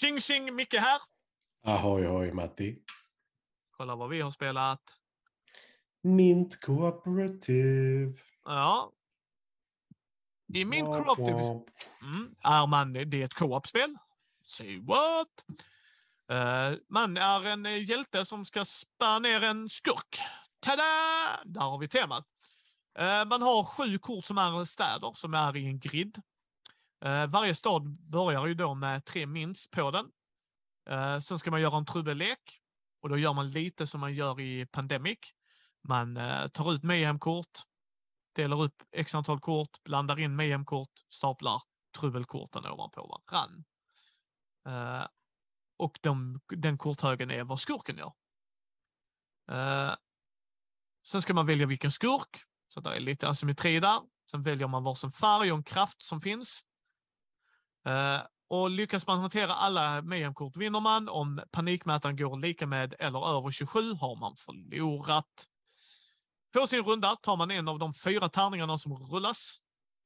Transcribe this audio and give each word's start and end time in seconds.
Tjing 0.00 0.20
tjing, 0.20 0.54
Micke 0.54 0.74
här. 0.74 1.00
Ahoy, 1.64 2.06
ahoy, 2.06 2.32
Matti. 2.32 2.78
Kolla 3.76 3.96
vad 3.96 4.08
vi 4.08 4.20
har 4.20 4.30
spelat. 4.30 4.80
Mint 6.02 6.60
Cooperative. 6.60 8.14
Ja. 8.44 8.92
I 10.54 10.64
min 10.64 10.84
Womp 10.84 11.06
cooperative 11.06 11.40
mm, 12.02 12.34
är 12.42 12.66
man, 12.66 12.92
det 12.92 13.00
är 13.00 13.24
ett 13.24 13.34
co-op-spel. 13.34 13.96
Say 14.42 14.80
what? 14.80 15.44
Eh, 16.30 16.78
man 16.88 17.16
är 17.16 17.46
en 17.46 17.66
eh, 17.66 17.90
hjälte 17.90 18.24
som 18.24 18.44
ska 18.44 18.64
spärra 18.64 19.18
ner 19.18 19.42
en 19.42 19.68
skurk. 19.68 20.18
Tada! 20.60 20.82
Där 21.44 21.60
har 21.60 21.78
vi 21.78 21.88
temat. 21.88 22.26
Eh, 22.98 23.24
man 23.24 23.42
har 23.42 23.64
sju 23.64 23.98
kort 23.98 24.24
som 24.24 24.38
är 24.38 24.64
städer 24.64 25.12
som 25.14 25.34
är 25.34 25.56
i 25.56 25.66
en 25.66 25.80
grid. 25.80 26.22
Eh, 27.04 27.26
varje 27.26 27.54
stad 27.54 27.90
börjar 27.90 28.46
ju 28.46 28.54
då 28.54 28.74
med 28.74 29.04
tre 29.04 29.26
minst 29.26 29.70
på 29.70 29.90
den. 29.90 30.10
Eh, 30.88 31.18
sen 31.18 31.38
ska 31.38 31.50
man 31.50 31.60
göra 31.60 31.76
en 31.76 31.86
trubbellek 31.86 32.60
och 33.02 33.08
då 33.08 33.18
gör 33.18 33.32
man 33.32 33.50
lite 33.50 33.86
som 33.86 34.00
man 34.00 34.12
gör 34.12 34.40
i 34.40 34.66
Pandemic. 34.66 35.18
Man 35.88 36.16
eh, 36.16 36.48
tar 36.48 36.72
ut 36.72 36.82
mayhem-kort, 36.82 37.58
delar 38.34 38.62
upp 38.62 38.82
x 38.92 39.14
antal 39.14 39.40
kort, 39.40 39.82
blandar 39.84 40.18
in 40.18 40.36
mayhem-kort, 40.36 40.92
staplar 41.10 41.62
trubbelkorten 41.98 42.66
ovanpå 42.66 43.22
varann. 43.30 43.64
Och 45.78 45.98
de, 46.02 46.40
den 46.48 46.78
korthögen 46.78 47.30
är 47.30 47.44
vad 47.44 47.60
skurken 47.60 47.96
gör. 47.98 48.12
Sen 51.06 51.22
ska 51.22 51.34
man 51.34 51.46
välja 51.46 51.66
vilken 51.66 51.92
skurk, 51.92 52.44
så 52.68 52.80
det 52.80 52.96
är 52.96 53.00
lite 53.00 53.28
asymmetri 53.28 53.80
där. 53.80 54.00
Sen 54.30 54.42
väljer 54.42 54.68
man 54.68 54.84
varsin 54.84 55.12
färg 55.12 55.52
och 55.52 55.58
en 55.58 55.64
kraft 55.64 56.02
som 56.02 56.20
finns. 56.20 56.64
Eh, 57.86 58.22
och 58.48 58.70
lyckas 58.70 59.06
man 59.06 59.20
hantera 59.20 59.54
alla 59.54 60.02
mediumkort 60.02 60.56
vinner 60.56 60.80
man. 60.80 61.08
Om 61.08 61.42
panikmätaren 61.50 62.16
går 62.16 62.40
lika 62.40 62.66
med 62.66 62.94
eller 62.98 63.36
över 63.36 63.50
27 63.50 63.92
har 63.92 64.16
man 64.16 64.36
förlorat. 64.36 65.46
På 66.52 66.66
sin 66.66 66.82
runda 66.82 67.16
tar 67.16 67.36
man 67.36 67.50
en 67.50 67.68
av 67.68 67.78
de 67.78 67.94
fyra 67.94 68.28
tärningarna 68.28 68.78
som 68.78 68.94
rullas. 68.94 69.54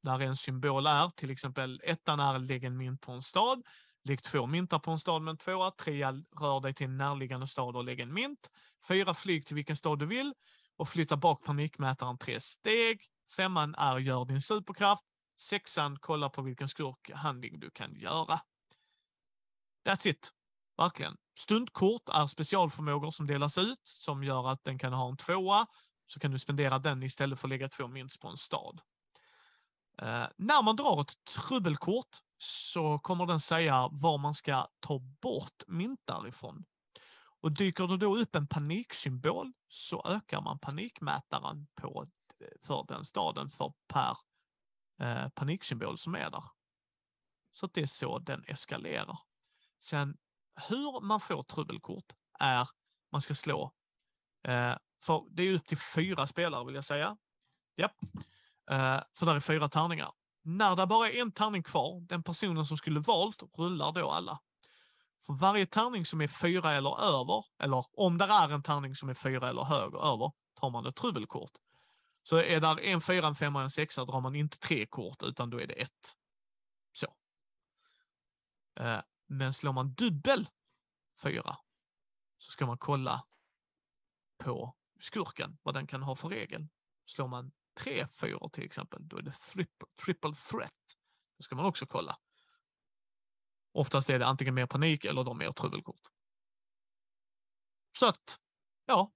Där 0.03 0.21
en 0.21 0.37
symbol 0.37 0.87
är, 0.87 1.09
till 1.09 1.31
exempel 1.31 1.81
ettan 1.85 2.21
är 2.21 2.39
lägg 2.39 2.65
en 2.65 2.77
mynt 2.77 3.01
på 3.01 3.13
en 3.13 3.23
stad. 3.23 3.63
Lägg 4.05 4.23
två 4.23 4.47
myntar 4.47 4.79
på 4.79 4.91
en 4.91 4.99
stad 4.99 5.23
med 5.23 5.31
en 5.33 5.39
tvåa. 5.39 5.71
Trea 5.71 6.13
rör 6.41 6.61
dig 6.61 6.75
till 6.75 6.87
en 6.87 6.97
närliggande 6.97 7.47
stad 7.47 7.77
och 7.77 7.85
lägg 7.85 8.01
en 8.01 8.15
mynt. 8.15 8.51
Fyra 8.89 9.15
flyg 9.15 9.47
till 9.47 9.57
vilken 9.57 9.77
stad 9.77 9.99
du 9.99 10.07
vill 10.07 10.35
och 10.77 10.89
flytta 10.89 11.17
bak 11.17 11.45
panikmätaren 11.45 12.19
tre 12.19 12.41
steg. 12.41 13.01
Femman 13.37 13.75
är 13.75 13.99
gör 13.99 14.25
din 14.25 14.43
superkraft. 14.43 15.05
Sexan 15.41 15.99
kollar 15.99 16.29
på 16.29 16.43
vilken 16.43 16.69
skurkhandling 16.69 17.61
du 17.61 17.71
kan 17.71 17.95
göra. 17.95 18.41
That's 19.87 20.09
it. 20.09 20.33
Verkligen. 20.77 21.17
Stundkort 21.39 22.09
är 22.09 22.27
specialförmågor 22.27 23.11
som 23.11 23.27
delas 23.27 23.59
ut 23.59 23.81
som 23.85 24.25
gör 24.25 24.49
att 24.49 24.65
den 24.65 24.79
kan 24.79 24.93
ha 24.93 25.09
en 25.09 25.17
tvåa. 25.17 25.67
Så 26.07 26.21
kan 26.21 26.31
du 26.31 26.39
spendera 26.39 26.79
den 26.79 27.03
istället 27.03 27.41
för 27.41 27.49
att 27.49 27.51
lägga 27.51 27.69
två 27.69 27.89
minst 27.89 28.21
på 28.21 28.29
en 28.29 28.37
stad. 28.37 28.81
Eh, 30.03 30.27
när 30.37 30.63
man 30.63 30.77
drar 30.77 31.01
ett 31.01 31.25
trubbelkort 31.25 32.19
så 32.39 32.99
kommer 32.99 33.27
den 33.27 33.41
säga 33.41 33.89
var 33.93 34.19
man 34.19 34.35
ska 34.35 34.67
ta 34.81 34.99
bort 34.99 35.63
myntar 35.67 36.29
ifrån. 36.29 36.65
Och 37.41 37.53
dyker 37.53 37.87
det 37.87 37.97
då 37.97 38.17
upp 38.17 38.35
en 38.37 38.47
paniksymbol 38.47 39.53
så 39.69 40.03
ökar 40.07 40.41
man 40.41 40.59
panikmätaren 40.59 41.67
på, 41.75 42.07
eh, 42.41 42.67
för 42.67 42.85
den 42.89 43.05
staden 43.05 43.49
för 43.49 43.73
per 43.89 44.17
eh, 45.01 45.29
paniksymbol 45.29 45.99
som 45.99 46.15
är 46.15 46.31
där. 46.31 46.45
Så 47.53 47.67
att 47.67 47.75
det 47.75 47.83
är 47.83 47.87
så 47.87 48.19
den 48.19 48.45
eskalerar. 48.47 49.19
Sen 49.79 50.17
hur 50.69 51.01
man 51.01 51.21
får 51.21 51.43
trubbelkort 51.43 52.13
är 52.39 52.69
man 53.13 53.23
ska 53.23 53.35
slå. 53.35 53.73
Eh, 54.49 54.75
för 55.03 55.25
det 55.31 55.43
är 55.43 55.55
upp 55.55 55.67
till 55.67 55.79
fyra 55.79 56.27
spelare 56.27 56.65
vill 56.65 56.75
jag 56.75 56.85
säga. 56.85 57.17
Japp. 57.77 57.97
Eh, 58.71 59.01
för 59.15 59.27
där 59.27 59.37
är 59.37 59.41
fyra 59.41 59.69
tärningar. 59.69 60.13
När 60.43 60.77
det 60.77 60.87
bara 60.87 61.11
är 61.11 61.21
en 61.21 61.33
tärning 61.33 61.63
kvar, 61.63 62.01
den 62.01 62.23
personen 62.23 62.67
som 62.67 62.77
skulle 62.77 63.01
valt 63.01 63.43
rullar 63.59 63.93
då 63.93 64.11
alla. 64.11 64.41
För 65.27 65.33
varje 65.33 65.67
tärning 65.67 66.07
som 66.07 66.21
är 66.21 66.29
fyra 66.29 66.73
eller 66.73 67.01
över, 67.01 67.45
eller 67.59 67.85
om 67.93 68.19
det 68.19 68.25
är 68.25 68.49
en 68.51 68.63
tärning 68.63 68.95
som 68.95 69.09
är 69.09 69.15
fyra 69.15 69.49
eller 69.49 69.63
högre 69.63 69.99
över, 69.99 70.33
tar 70.55 70.71
man 70.71 70.87
ett 70.87 70.97
trubbelkort. 70.97 71.51
Så 72.23 72.37
är 72.37 72.61
där 72.61 72.81
en 72.81 73.01
fyra, 73.01 73.27
en 73.27 73.35
femma 73.35 73.59
och 73.59 73.65
en 73.65 73.71
sexa 73.71 74.05
drar 74.05 74.21
man 74.21 74.35
inte 74.35 74.59
tre 74.59 74.87
kort 74.87 75.23
utan 75.23 75.51
då 75.51 75.61
är 75.61 75.67
det 75.67 75.75
ett. 75.75 76.17
Så. 76.93 77.17
Eh, 78.81 79.01
men 79.27 79.55
slår 79.55 79.73
man 79.73 79.95
dubbel 79.95 80.49
fyra 81.23 81.57
så 82.39 82.51
ska 82.51 82.67
man 82.67 82.79
kolla 82.79 83.27
på 84.39 84.77
skurken, 85.01 85.59
vad 85.63 85.75
den 85.75 85.87
kan 85.87 86.03
ha 86.03 86.17
för 86.17 86.29
regel. 86.29 86.69
Slår 87.05 87.29
man 87.29 87.53
tre 87.75 88.07
fyror 88.09 88.49
till 88.49 88.65
exempel, 88.65 89.09
då 89.09 89.19
är 89.19 89.23
det 89.23 89.33
triple, 89.33 89.89
triple 90.05 90.35
threat. 90.35 90.97
Då 91.37 91.43
ska 91.43 91.57
man 91.57 91.65
också 91.65 91.87
kolla. 91.87 92.19
Oftast 93.73 94.11
är 94.11 94.19
det 94.19 94.27
antingen 94.27 94.55
mer 94.55 94.67
panik 94.67 95.05
eller 95.05 95.25
de 95.25 95.39
mer 95.39 95.53
trubbelkort. 95.53 96.01
Så 97.99 98.07
att, 98.07 98.41
ja. 98.87 99.13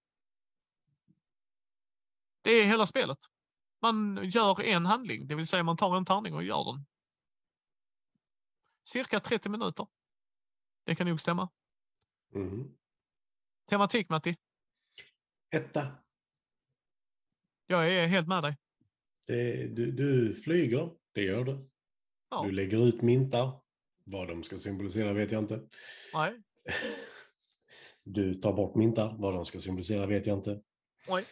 Det 2.44 2.50
är 2.50 2.64
hela 2.66 2.86
spelet. 2.86 3.18
Man 3.82 4.20
gör 4.22 4.60
en 4.62 4.86
handling, 4.86 5.26
det 5.26 5.34
vill 5.34 5.46
säga 5.46 5.62
man 5.62 5.76
tar 5.76 5.96
en 5.96 6.04
tärning 6.04 6.34
och 6.34 6.44
gör 6.44 6.64
den. 6.64 6.86
Cirka 8.84 9.20
30 9.20 9.48
minuter. 9.48 9.86
Det 10.84 10.94
kan 10.94 11.06
nog 11.06 11.20
stämma. 11.20 11.48
Mhm. 12.32 12.76
Tematik, 13.68 14.08
Matti. 14.08 14.36
Etta. 15.50 15.92
Jag 17.66 17.92
är 17.92 18.06
helt 18.06 18.28
med 18.28 18.42
dig. 18.42 18.56
Det, 19.26 19.66
du, 19.66 19.92
du 19.92 20.34
flyger, 20.34 20.90
det 21.12 21.22
gör 21.22 21.44
du. 21.44 21.70
Ja. 22.30 22.44
Du 22.44 22.52
lägger 22.52 22.86
ut 22.88 23.02
mintar. 23.02 23.60
Vad 24.04 24.28
de 24.28 24.42
ska 24.42 24.58
symbolisera 24.58 25.12
vet 25.12 25.32
jag 25.32 25.42
inte. 25.42 25.68
Nej, 26.14 26.42
Du 28.02 28.34
tar 28.34 28.52
bort 28.52 28.74
mintar. 28.74 29.16
Vad 29.18 29.34
de 29.34 29.44
ska 29.46 29.60
symbolisera 29.60 30.06
vet 30.06 30.26
jag 30.26 30.38
inte. 30.38 30.62
nej. 31.08 31.24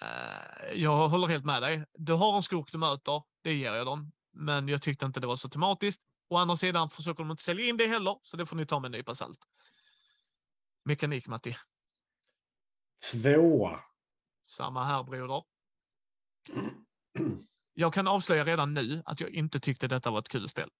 Eh, 0.00 0.72
jag 0.74 1.08
håller 1.08 1.26
helt 1.26 1.44
med 1.44 1.62
dig. 1.62 1.84
Du 1.92 2.12
har 2.12 2.36
en 2.36 2.42
skurk 2.42 2.72
du 2.72 2.78
möter, 2.78 3.22
det 3.42 3.54
ger 3.54 3.72
jag 3.72 3.86
dem. 3.86 4.12
Men 4.32 4.68
jag 4.68 4.82
tyckte 4.82 5.06
inte 5.06 5.20
det 5.20 5.26
var 5.26 5.36
så 5.36 5.48
tematiskt. 5.48 6.02
Å 6.28 6.36
andra 6.36 6.56
sidan 6.56 6.90
försöker 6.90 7.22
de 7.22 7.30
inte 7.30 7.42
sälja 7.42 7.66
in 7.66 7.76
det 7.76 7.86
heller, 7.86 8.18
så 8.22 8.36
det 8.36 8.46
får 8.46 8.56
ni 8.56 8.66
ta 8.66 8.80
med 8.80 8.86
en 8.88 8.92
nypa 8.92 9.14
salt. 9.14 9.38
Mekanik, 10.84 11.26
Matti. 11.26 11.56
Tvåa. 13.12 13.80
Samma 14.46 14.84
här, 14.84 15.02
broder. 15.02 15.42
Jag 17.74 17.94
kan 17.94 18.08
avslöja 18.08 18.44
redan 18.44 18.74
nu 18.74 19.02
att 19.04 19.20
jag 19.20 19.30
inte 19.30 19.60
tyckte 19.60 19.88
detta 19.88 20.10
var 20.10 20.18
ett 20.18 20.28
kul 20.28 20.48
spel. 20.48 20.70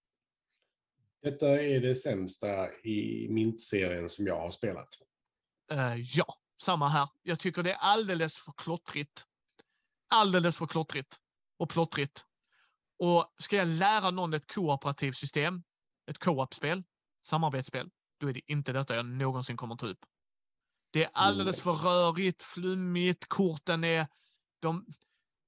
Detta 1.22 1.62
är 1.62 1.80
det 1.80 1.94
sämsta 1.94 2.72
i 2.72 3.28
Mint-serien 3.30 4.08
som 4.08 4.26
jag 4.26 4.40
har 4.40 4.50
spelat. 4.50 4.88
Eh, 5.72 5.94
ja, 5.96 6.34
samma 6.62 6.88
här. 6.88 7.08
Jag 7.22 7.38
tycker 7.38 7.62
det 7.62 7.72
är 7.72 7.78
alldeles 7.78 8.38
för 8.38 8.52
klottrigt. 8.52 9.26
Alldeles 10.10 10.56
för 10.56 10.66
klottrigt 10.66 11.16
och 11.58 11.70
plottrigt. 11.70 12.26
Och 12.98 13.34
ska 13.38 13.56
jag 13.56 13.68
lära 13.68 14.10
någon 14.10 14.34
ett 14.34 14.54
kooperativt 14.54 15.16
system, 15.16 15.62
ett 16.10 16.18
co-op-spel, 16.18 16.82
samarbetsspel, 17.26 17.90
då 18.20 18.28
är 18.28 18.32
det 18.32 18.52
inte 18.52 18.72
detta 18.72 18.96
jag 18.96 19.06
någonsin 19.06 19.56
kommer 19.56 19.76
ta 19.76 19.86
upp. 19.86 20.04
Det 20.92 21.04
är 21.04 21.10
alldeles 21.14 21.60
för 21.60 21.72
rörigt, 21.72 22.42
flummigt, 22.42 23.28
korten 23.28 23.84
är... 23.84 24.06
De... 24.60 24.86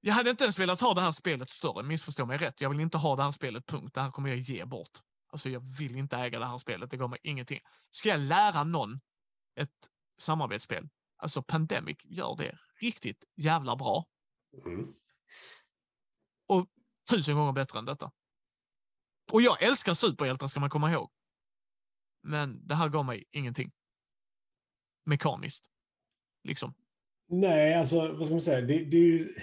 Jag 0.01 0.13
hade 0.13 0.29
inte 0.29 0.43
ens 0.43 0.59
velat 0.59 0.81
ha 0.81 0.93
det 0.93 1.01
här 1.01 1.11
spelet 1.11 1.49
större, 1.49 1.83
missförstå 1.83 2.25
mig 2.25 2.37
rätt. 2.37 2.61
Jag 2.61 2.69
vill 2.69 2.79
inte 2.79 2.97
ha 2.97 3.15
det 3.15 3.23
här 3.23 3.31
spelet, 3.31 3.65
punkt. 3.67 3.93
Det 3.93 4.01
här 4.01 4.11
kommer 4.11 4.29
jag 4.29 4.37
ge 4.37 4.65
bort. 4.65 4.99
Alltså, 5.31 5.49
jag 5.49 5.59
vill 5.77 5.95
inte 5.95 6.17
äga 6.17 6.39
det 6.39 6.45
här 6.45 6.57
spelet, 6.57 6.91
det 6.91 6.97
går 6.97 7.07
mig 7.07 7.19
ingenting. 7.23 7.59
Ska 7.91 8.09
jag 8.09 8.19
lära 8.19 8.63
någon 8.63 8.99
ett 9.55 9.89
samarbetsspel, 10.17 10.89
alltså 11.17 11.43
Pandemic 11.43 11.97
gör 12.03 12.35
det 12.37 12.57
riktigt 12.81 13.25
jävla 13.35 13.75
bra. 13.75 14.05
Mm. 14.65 14.93
Tusen 17.09 17.35
gånger 17.35 17.53
bättre 17.53 17.79
än 17.79 17.85
detta. 17.85 18.11
Och 19.31 19.41
jag 19.41 19.63
älskar 19.63 19.93
superhjältar 19.93 20.47
ska 20.47 20.59
man 20.59 20.69
komma 20.69 20.91
ihåg. 20.91 21.11
Men 22.23 22.67
det 22.67 22.75
här 22.75 22.89
gav 22.89 23.05
mig 23.05 23.25
ingenting. 23.31 23.71
Mekaniskt. 25.03 25.69
Liksom. 26.43 26.73
Nej, 27.27 27.73
alltså 27.73 28.13
vad 28.13 28.25
ska 28.25 28.33
man 28.33 28.41
säga? 28.41 28.61
Det, 28.61 28.73
ju, 28.73 29.35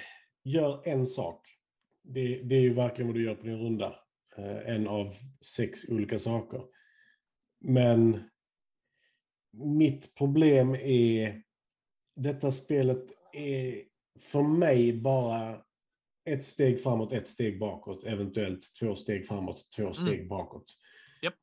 gör 0.44 0.88
en 0.88 1.06
sak. 1.06 1.48
Det, 2.02 2.42
det 2.42 2.54
är 2.54 2.60
ju 2.60 2.72
verkligen 2.72 3.06
vad 3.08 3.16
du 3.16 3.24
gör 3.24 3.34
på 3.34 3.46
din 3.46 3.58
runda. 3.58 3.94
Eh, 4.36 4.74
en 4.74 4.88
av 4.88 5.14
sex 5.40 5.88
olika 5.88 6.18
saker. 6.18 6.62
Men 7.60 8.30
mitt 9.52 10.14
problem 10.14 10.74
är 10.74 11.42
detta 12.16 12.52
spelet 12.52 13.04
är 13.32 13.82
för 14.20 14.42
mig 14.42 14.92
bara 15.00 15.62
ett 16.24 16.44
steg 16.44 16.82
framåt, 16.82 17.12
ett 17.12 17.28
steg 17.28 17.58
bakåt, 17.58 18.04
eventuellt 18.04 18.74
två 18.80 18.94
steg 18.94 19.26
framåt, 19.26 19.66
två 19.76 19.92
steg 19.92 20.28
bakåt. 20.28 20.64
Japp. 21.22 21.34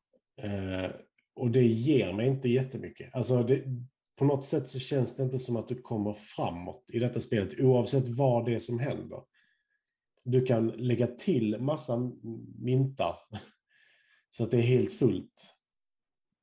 Eh, 0.42 0.92
och 1.36 1.51
det 1.51 1.68
ger 1.68 2.13
mig 2.13 2.27
inte 2.27 2.50
jättemycket. 2.50 3.16
Alltså 3.16 3.44
det, 3.44 3.63
på 4.18 4.25
något 4.25 4.45
sätt 4.45 4.68
så 4.68 4.80
känns 4.80 5.16
det 5.16 5.24
inte 5.24 5.39
som 5.39 5.56
att 5.56 5.68
du 5.68 5.81
kommer 5.81 6.13
framåt 6.13 6.89
i 6.94 7.00
detta 7.00 7.22
spelet, 7.22 7.60
oavsett 7.60 8.07
vad 8.07 8.45
det 8.45 8.54
är 8.56 8.60
som 8.60 8.80
händer. 8.80 9.24
Du 10.24 10.45
kan 10.45 10.68
lägga 10.68 11.07
till 11.07 11.60
massa 11.60 12.12
mintar 12.60 13.15
så 14.30 14.44
att 14.44 14.51
det 14.51 14.57
är 14.57 14.62
helt 14.62 14.92
fullt. 14.92 15.56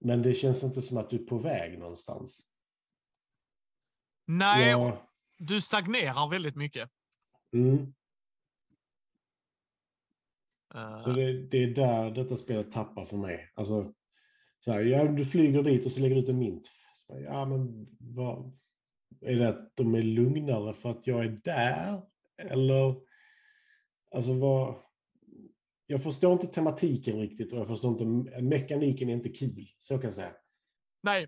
Men 0.00 0.22
det 0.22 0.34
känns 0.34 0.62
inte 0.62 0.82
som 0.82 0.98
att 0.98 1.10
du 1.10 1.16
är 1.16 1.24
på 1.24 1.38
väg 1.38 1.78
någonstans. 1.78 2.55
Nej, 4.26 4.70
Ja, 4.70 5.08
du 5.38 5.60
stagnerar 5.60 6.30
väldigt 6.30 6.56
mycket. 6.56 6.90
mm. 7.52 7.94
Eh, 10.74 10.96
Så 10.98 11.10
det, 11.12 11.42
det 11.48 11.62
är 11.64 11.74
där 11.74 12.10
detta 12.10 12.36
spelet 12.36 12.70
tappar 12.70 13.04
för 13.04 13.16
mig. 13.16 13.52
Alltså, 13.54 13.92
så 14.60 14.72
här, 14.72 14.80
ja, 14.80 15.04
du 15.04 15.24
flyger 15.24 15.62
dit 15.62 15.86
och 15.86 15.92
så 15.92 16.00
lägger 16.00 16.14
du 16.14 16.20
ut 16.22 16.28
en 16.28 16.38
mint. 16.38 16.70
Så, 16.94 17.20
ja, 17.20 17.44
men 17.44 17.86
vad, 18.00 18.58
är 19.20 19.36
det 19.36 19.48
att 19.48 19.76
de 19.76 19.94
är 19.94 20.02
lugnare 20.02 20.72
för 20.74 20.90
att 20.90 21.06
jag 21.06 21.24
är 21.24 21.40
där? 21.44 22.02
Eller, 22.38 22.94
alltså 24.14 24.32
vad... 24.32 24.82
Jag 25.88 26.02
förstår 26.02 26.32
inte 26.32 26.46
tematiken 26.46 27.20
riktigt 27.20 27.52
och 27.52 27.58
jag 27.58 27.66
förstår 27.68 27.90
inte, 27.90 28.40
mekaniken 28.42 29.08
är 29.08 29.12
inte 29.12 29.28
kul, 29.28 29.68
så 29.78 29.94
kan 29.94 30.04
jag 30.04 30.14
säga. 30.14 30.32
Nej, 31.02 31.26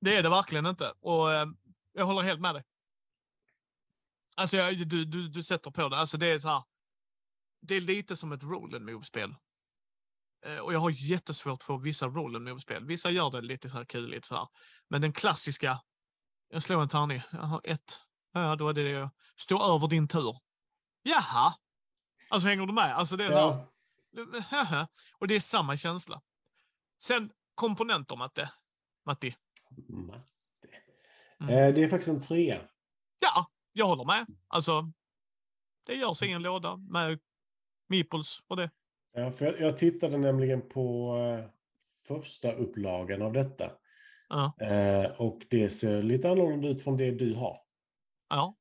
det 0.00 0.14
är 0.16 0.22
det 0.22 0.28
verkligen 0.28 0.66
inte. 0.66 0.84
Och 1.00 1.32
eh, 1.32 1.46
jag 1.92 2.06
håller 2.06 2.22
helt 2.22 2.40
med 2.40 2.54
dig. 2.54 2.64
Alltså, 4.36 4.56
jag, 4.56 4.88
du, 4.88 5.04
du, 5.04 5.28
du 5.28 5.42
sätter 5.42 5.70
på 5.70 5.88
det. 5.88 5.96
Alltså, 5.96 6.16
det 6.16 6.26
är 6.26 6.38
så 6.38 6.48
här. 6.48 6.62
Det 7.60 7.74
är 7.74 7.80
lite 7.80 8.16
som 8.16 8.32
ett 8.32 8.42
roll 8.42 8.74
and 8.74 8.84
move-spel. 8.84 9.34
Eh, 10.46 10.58
och 10.58 10.72
jag 10.74 10.78
har 10.78 10.90
jättesvårt 10.90 11.62
för 11.62 11.78
vissa 11.78 12.06
roll 12.06 12.36
and 12.36 12.44
move-spel. 12.44 12.84
Vissa 12.84 13.10
gör 13.10 13.30
det 13.30 13.40
lite 13.40 13.70
så 13.70 13.76
här 13.76 13.84
kul, 13.84 14.10
lite 14.10 14.28
så 14.28 14.36
här. 14.36 14.48
Men 14.88 15.00
den 15.00 15.12
klassiska. 15.12 15.80
Jag 16.48 16.62
slår 16.62 16.82
en 16.82 16.88
tärning. 16.88 17.22
Jag 17.32 17.38
har 17.38 17.60
ett. 17.64 18.02
Ja, 18.32 18.56
då 18.56 18.68
är 18.68 18.74
det 18.74 18.92
det. 18.92 19.10
Stå 19.36 19.74
över 19.74 19.88
din 19.88 20.08
tur. 20.08 20.40
Jaha. 21.02 21.54
Alltså 22.30 22.48
hänger 22.48 22.66
du 22.66 22.72
med? 22.72 22.96
Alltså 22.96 23.16
det 23.16 23.24
är. 23.24 23.30
Ja, 23.30 24.86
Och 25.18 25.28
det 25.28 25.34
är 25.34 25.40
samma 25.40 25.76
känsla. 25.76 26.22
Sen 27.02 27.32
komponenter, 27.54 28.16
Matte. 28.16 28.52
Matti. 29.06 29.36
matte. 30.06 30.37
Mm. 31.40 31.54
Eh, 31.54 31.74
det 31.74 31.82
är 31.84 31.88
faktiskt 31.88 32.08
en 32.08 32.20
trea. 32.20 32.60
Ja, 33.18 33.46
jag 33.72 33.86
håller 33.86 34.04
med. 34.04 34.26
Alltså, 34.48 34.92
det 35.86 35.94
görs 35.94 36.22
i 36.22 36.32
en 36.32 36.42
låda 36.42 36.76
med 36.76 37.18
meeples 37.88 38.38
och 38.48 38.56
det. 38.56 38.70
Ja, 39.12 39.30
för 39.30 39.44
jag, 39.46 39.60
jag 39.60 39.76
tittade 39.76 40.18
nämligen 40.18 40.68
på 40.68 41.16
eh, 41.16 41.50
första 42.06 42.52
upplagan 42.52 43.22
av 43.22 43.32
detta. 43.32 43.70
Ja, 44.28 44.52
Eh, 44.60 45.10
och 45.20 45.46
det 45.50 45.70
ser 45.70 46.02
lite 46.02 46.30
annorlunda 46.30 46.68
ut 46.68 46.80
från 46.82 46.96
det 46.96 47.10
du 47.10 47.34
har. 47.34 47.60
ja, 48.28 48.54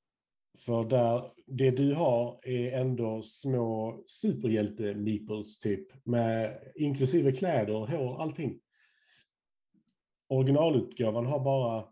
För 0.57 0.83
där, 0.83 1.31
det 1.47 1.71
du 1.71 1.93
har 1.93 2.39
är 2.47 2.79
ändå 2.79 3.21
små 3.23 4.03
superhjälte-meeples 4.07 5.59
typ. 5.61 6.05
Med, 6.05 6.61
inklusive 6.75 7.31
kläder, 7.31 7.87
hår, 7.87 8.21
allting. 8.21 8.59
Originalutgåvan 10.27 11.25
har 11.25 11.39
bara 11.39 11.87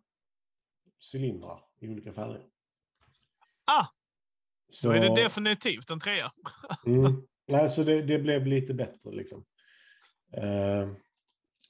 cylindrar 1.14 1.60
i 1.82 1.88
olika 1.88 2.14
färger. 2.14 2.46
Ah, 3.66 3.86
Så, 4.70 4.92
är 4.92 5.02
det 5.02 5.24
definitivt 5.24 5.90
en 5.90 6.00
trea. 6.00 6.32
mm, 6.86 7.22
nej, 7.48 7.70
så 7.70 7.84
det, 7.84 8.02
det 8.02 8.20
blev 8.20 8.48
lite 8.48 8.74
bättre 8.74 9.12
liksom. 9.12 9.46
Eh, 10.38 10.90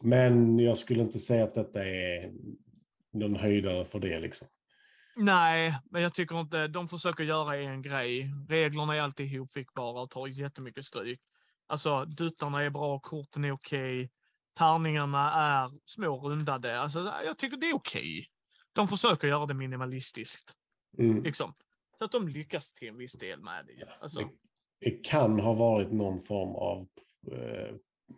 men 0.01 0.59
jag 0.59 0.77
skulle 0.77 1.03
inte 1.03 1.19
säga 1.19 1.43
att 1.43 1.53
detta 1.53 1.85
är 1.85 2.31
någon 3.13 3.35
höjdare 3.35 3.85
för 3.85 3.99
det 3.99 4.19
liksom. 4.19 4.47
Nej, 5.15 5.75
men 5.91 6.01
jag 6.01 6.13
tycker 6.13 6.39
inte. 6.39 6.67
De 6.67 6.87
försöker 6.87 7.23
göra 7.23 7.57
en 7.57 7.81
grej. 7.81 8.31
Reglerna 8.49 8.95
är 8.95 9.01
alltid 9.01 9.33
ihopfickbara 9.33 10.01
och 10.01 10.09
tar 10.09 10.27
jättemycket 10.27 10.85
stryk. 10.85 11.19
Alltså, 11.67 12.05
duttarna 12.05 12.61
är 12.61 12.69
bra, 12.69 12.99
korten 12.99 13.45
är 13.45 13.51
okej. 13.51 14.11
Tärningarna 14.57 15.31
är 15.31 15.71
små 15.85 16.29
rundade. 16.29 16.79
Alltså, 16.79 17.13
jag 17.25 17.37
tycker 17.37 17.57
det 17.57 17.69
är 17.69 17.75
okej. 17.75 18.27
De 18.75 18.87
försöker 18.87 19.27
göra 19.27 19.45
det 19.45 19.53
minimalistiskt, 19.53 20.51
Mm. 20.97 21.23
liksom. 21.23 21.53
Så 21.97 22.05
att 22.05 22.11
de 22.11 22.27
lyckas 22.27 22.71
till 22.73 22.87
en 22.87 22.97
viss 22.97 23.13
del 23.13 23.39
med 23.41 23.65
det. 23.65 23.89
Alltså, 24.01 24.19
Det, 24.19 24.29
det 24.79 25.03
kan 25.05 25.39
ha 25.39 25.53
varit 25.53 25.91
någon 25.91 26.21
form 26.21 26.55
av 26.55 26.87
eh, 27.31 27.75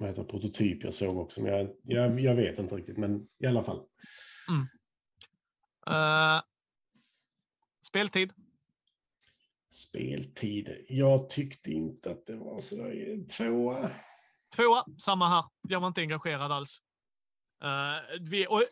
heter 0.08 0.24
prototyp 0.24 0.84
jag 0.84 0.94
såg 0.94 1.18
också. 1.18 1.42
Men 1.42 1.52
jag, 1.54 1.70
jag, 1.84 2.20
jag 2.20 2.36
vet 2.36 2.60
inte 2.60 2.76
riktigt, 2.76 2.98
men 2.98 3.28
i 3.44 3.46
alla 3.48 3.64
fall. 3.64 3.78
eh, 5.88 6.42
speltid. 7.88 8.34
Speltid. 9.70 10.86
Jag 10.90 11.30
tyckte 11.30 11.72
inte 11.72 12.12
att 12.12 12.26
det 12.26 12.36
var 12.36 12.62
sådär 12.62 13.28
tvåa. 13.38 13.90
Tvåa, 14.56 14.86
samma 14.98 15.30
här. 15.30 15.44
Jag 15.68 15.80
var 15.80 15.88
inte 15.88 16.02
engagerad 16.02 16.52
alls. 16.52 16.82
Eh, 17.64 18.18
vi, 18.22 18.48
och 18.48 18.64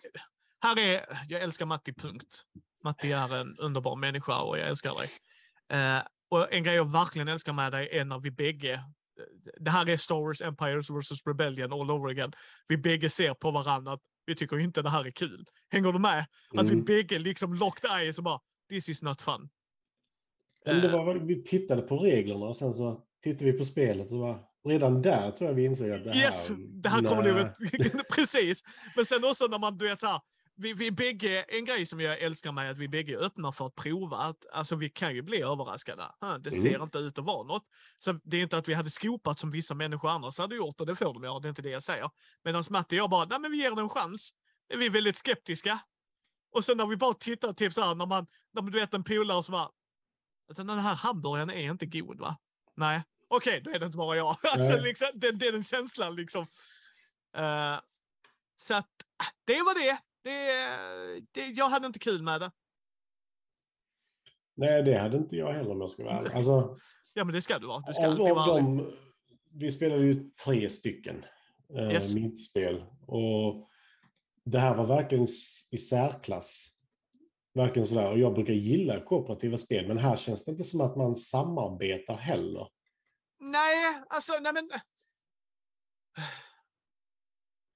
här 0.65 0.79
är, 0.79 1.05
jag 1.29 1.41
älskar 1.41 1.65
Matti, 1.65 1.93
punkt. 1.93 2.43
Matti 2.83 3.11
är 3.11 3.35
en 3.35 3.57
underbar 3.57 3.95
människa 3.95 4.41
och 4.41 4.57
jag 4.57 4.67
älskar 4.67 4.93
dig. 4.95 5.07
Eh, 5.79 6.03
och 6.29 6.53
en 6.53 6.63
grej 6.63 6.75
jag 6.75 6.91
verkligen 6.91 7.27
älskar 7.27 7.53
med 7.53 7.71
dig 7.71 7.89
är 7.91 8.05
när 8.05 8.19
vi 8.19 8.31
bägge, 8.31 8.79
det 9.59 9.71
här 9.71 9.89
är 9.89 9.97
Star 9.97 10.15
Wars 10.15 10.41
Empires 10.41 10.89
vs 10.89 11.25
Rebellion 11.27 11.73
all 11.73 11.91
over 11.91 12.09
again. 12.09 12.31
Vi 12.67 12.77
bägge 12.77 13.09
ser 13.09 13.33
på 13.33 13.51
varandra 13.51 13.93
att 13.93 14.01
vi 14.25 14.35
tycker 14.35 14.59
inte 14.59 14.81
det 14.81 14.89
här 14.89 15.05
är 15.05 15.11
kul. 15.11 15.45
Hänger 15.69 15.91
du 15.91 15.99
med? 15.99 16.25
Att 16.57 16.65
vi 16.65 16.73
Mm. 16.73 16.85
bägge 16.85 17.19
liksom 17.19 17.53
locked 17.53 17.91
eyes 17.91 18.17
och 18.17 18.23
bara, 18.23 18.39
this 18.69 18.89
is 18.89 19.01
not 19.03 19.21
fun. 19.21 19.49
Men 20.65 20.81
det 20.81 20.87
Eh. 20.87 21.05
var, 21.05 21.15
vi 21.15 21.43
tittade 21.43 21.81
på 21.81 21.97
reglerna 21.97 22.45
och 22.45 22.57
sen 22.57 22.73
så 22.73 23.03
tittade 23.23 23.51
vi 23.51 23.57
på 23.57 23.65
spelet 23.65 24.11
och 24.11 24.19
bara, 24.19 24.39
redan 24.67 25.01
där 25.01 25.31
tror 25.31 25.49
jag 25.49 25.55
vi 25.55 25.65
insåg 25.65 25.91
att 25.91 26.03
det 26.03 26.13
här... 26.13 26.21
Yes, 26.21 26.49
det 26.67 26.89
här 26.89 27.01
kommer 27.03 27.33
nog 27.33 27.47
precis. 28.15 28.63
Men 28.95 29.05
sen 29.05 29.23
också 29.25 29.47
när 29.47 29.59
man, 29.59 29.77
du 29.77 29.87
vet 29.87 29.99
så 29.99 30.07
här, 30.07 30.21
vi, 30.57 30.73
vi 30.73 30.91
bägge, 30.91 31.41
en 31.43 31.65
grej 31.65 31.85
som 31.85 31.99
jag 31.99 32.19
älskar 32.19 32.51
med 32.51 32.67
är 32.67 32.71
att 32.71 32.77
vi 32.77 32.87
bägge 32.87 33.13
är 33.13 33.17
öppna 33.23 33.51
för 33.51 33.65
att 33.65 33.75
prova 33.75 34.17
att, 34.17 34.45
alltså 34.51 34.75
vi 34.75 34.89
kan 34.89 35.15
ju 35.15 35.21
bli 35.21 35.41
överraskade. 35.41 36.03
Det 36.39 36.49
Mm. 36.49 36.61
ser 36.61 36.83
inte 36.83 36.97
ut 36.97 37.17
att 37.19 37.25
vara 37.25 37.43
något. 37.43 37.63
Så 37.97 38.19
det 38.23 38.37
är 38.37 38.41
inte 38.41 38.57
att 38.57 38.67
vi 38.67 38.73
hade 38.73 38.89
skopat 38.89 39.39
som 39.39 39.51
vissa 39.51 39.73
människor 39.75 40.09
annars 40.09 40.37
hade 40.37 40.55
gjort 40.55 40.81
och 40.81 40.87
det 40.87 40.95
får 40.95 41.13
de 41.13 41.23
göra, 41.23 41.39
det 41.39 41.47
är 41.47 41.49
inte 41.49 41.61
det 41.61 41.69
jag 41.69 41.83
säger. 41.83 42.09
Medan 42.43 42.63
Matti 42.69 42.95
och 42.95 42.99
jag 42.99 43.09
bara, 43.09 43.25
nej 43.25 43.39
men 43.39 43.51
vi 43.51 43.57
ger 43.57 43.71
det 43.71 43.81
en 43.81 43.89
chans. 43.89 44.31
Vi 44.75 44.85
är 44.85 44.89
väldigt 44.89 45.17
skeptiska. 45.17 45.79
Och 46.51 46.65
sen 46.65 46.77
när 46.77 46.85
vi 46.85 46.95
bara 46.97 47.13
tittar, 47.13 47.53
typ 47.53 47.73
så 47.73 47.81
här, 47.81 47.95
när 47.95 48.05
man, 48.05 48.27
när 48.53 48.61
man, 48.61 48.71
du 48.71 48.79
vet 48.79 48.93
en 48.93 49.03
polare 49.03 49.43
som 49.43 49.51
bara, 49.51 49.69
alltså, 50.49 50.63
den 50.63 50.79
här 50.79 50.95
hamburgaren 50.95 51.49
är 51.49 51.71
inte 51.71 51.85
god 51.85 52.19
va? 52.19 52.37
Nej, 52.75 53.03
okej, 53.27 53.61
då 53.61 53.71
är 53.71 53.79
det 53.79 53.85
inte 53.85 53.97
bara 53.97 54.15
jag. 54.17 54.37
Alltså, 54.43 54.79
liksom, 54.79 55.07
det, 55.13 55.31
det 55.31 55.47
är 55.47 55.51
den 55.51 55.63
känslan 55.63 56.15
liksom. 56.15 56.47
Eh, 57.37 57.79
så 58.57 58.73
att 58.73 58.89
ah, 59.23 59.31
det 59.45 59.61
var 59.61 59.73
det. 59.83 59.97
Det, 60.25 61.23
det. 61.31 61.47
Jag 61.47 61.69
hade 61.69 61.87
inte 61.87 61.99
kul 61.99 62.23
med 62.23 62.41
det. 62.41 62.51
Nej, 64.57 64.83
det 64.83 64.97
hade 64.97 65.17
inte 65.17 65.35
jag 65.35 65.53
heller 65.53 65.71
om 65.71 65.81
jag 65.81 65.89
ska 65.89 66.03
vara 66.03 66.17
ärlig. 66.19 66.31
Alltså, 66.33 66.77
Ja, 67.13 67.23
men 67.23 67.33
det 67.35 67.41
ska 67.41 67.59
du 67.59 67.67
vara. 67.67 67.83
Du 67.87 67.93
ska 67.93 68.03
av, 68.05 68.09
alltid 68.11 68.25
vara 68.35 68.57
ärlig. 68.57 68.63
dem, 68.63 68.91
vi 69.51 69.71
spelade 69.71 70.03
ju 70.03 70.29
tre 70.45 70.69
stycken 70.69 71.25
eh, 71.77 71.91
Yes. 71.93 72.15
mittspel. 72.15 72.85
Och 73.07 73.69
det 74.45 74.59
här 74.59 74.75
var 74.75 74.85
verkligen 74.85 75.27
i 75.71 75.77
särklass. 75.77 76.67
Verkligen 77.53 77.87
sådär. 77.87 78.11
Och 78.11 78.19
jag 78.19 78.33
brukar 78.33 78.53
gilla 78.53 79.05
kooperativa 79.05 79.57
spel, 79.57 79.87
men 79.87 79.97
här 79.97 80.15
känns 80.15 80.45
det 80.45 80.51
inte 80.51 80.63
som 80.63 80.81
att 80.81 80.95
man 80.95 81.15
samarbetar 81.15 82.15
heller. 82.17 82.67
Nej, 83.39 84.03
alltså, 84.09 84.33
nej 84.41 84.53
men. 84.53 84.69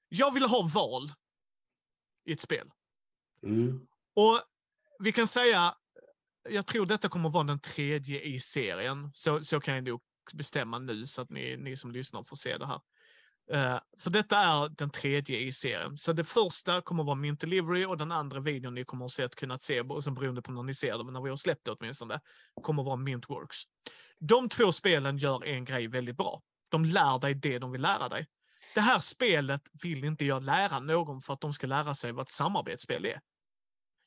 Jag 0.10 0.34
vill 0.34 0.44
ha 0.44 0.70
val 0.74 1.12
i 2.26 2.32
ett 2.32 2.42
spel. 2.42 2.70
Mm. 3.44 3.88
Och 4.16 4.42
vi 5.00 5.12
kan 5.12 5.28
säga, 5.28 5.76
jag 6.50 6.66
tror 6.66 6.86
detta 6.86 7.10
kommer 7.10 7.30
vara 7.30 7.44
den 7.44 7.60
tredje 7.60 8.22
i 8.22 8.40
serien. 8.40 9.12
Så, 9.14 9.44
så 9.44 9.60
kan 9.60 9.76
jag 9.76 9.84
nog 9.84 10.02
bestämma 10.34 10.80
nu 10.80 11.08
så 11.08 11.22
att 11.22 11.30
ni, 11.30 11.58
ni 11.58 11.78
som 11.78 11.92
lyssnar 11.92 12.24
får 12.24 12.36
se 12.36 12.58
det 12.58 12.66
här. 12.66 12.82
Eh, 13.52 13.80
för 14.00 14.10
detta 14.10 14.38
är 14.38 14.70
den 14.70 14.90
tredje 14.90 15.40
i 15.40 15.52
serien. 15.52 15.98
Så 15.98 16.14
det 16.14 16.24
första 16.24 16.82
kommer 16.82 17.04
vara 17.04 17.16
Mint 17.16 17.42
Delivery 17.42 17.86
och 17.86 17.98
den 17.98 18.12
andra 18.12 18.40
videon 18.40 18.74
ni 18.74 18.84
kommer 18.84 19.06
att 19.06 19.12
se, 19.12 19.28
kunnat 19.28 19.62
se, 19.62 19.84
sen 20.04 20.14
beroende 20.14 20.42
på 20.42 20.52
när 20.52 20.64
ni 20.64 20.74
ser 20.74 20.98
det, 20.98 21.04
men 21.04 21.14
när 21.14 21.22
vi 21.22 21.30
har 21.30 21.38
släppt 21.38 21.66
det 21.66 21.72
åtminstone, 21.72 22.20
kommer 22.62 22.84
vara 22.84 22.96
Mint 22.96 23.30
Works. 23.30 23.58
De 24.20 24.50
två 24.50 24.72
spelen 24.72 25.18
gör 25.18 25.46
en 25.46 25.66
grej 25.66 25.88
väldigt 25.88 26.18
bra. 26.18 26.42
De 26.70 26.86
lär 26.86 27.20
dig 27.20 27.34
det 27.34 27.60
de 27.60 27.72
vill 27.72 27.82
lära 27.82 28.10
dig. 28.10 28.28
Det 28.76 28.82
här 28.82 29.00
spelet 29.00 29.62
vill 29.82 30.04
inte 30.04 30.26
jag 30.26 30.44
lära 30.44 30.80
någon 30.80 31.22
för 31.22 31.34
att 31.34 31.42
de 31.42 31.54
ska 31.54 31.68
lära 31.68 31.96
sig 31.96 32.12
vad 32.12 32.22
ett 32.26 32.32
samarbetsspel 32.32 33.06
är. 33.06 33.22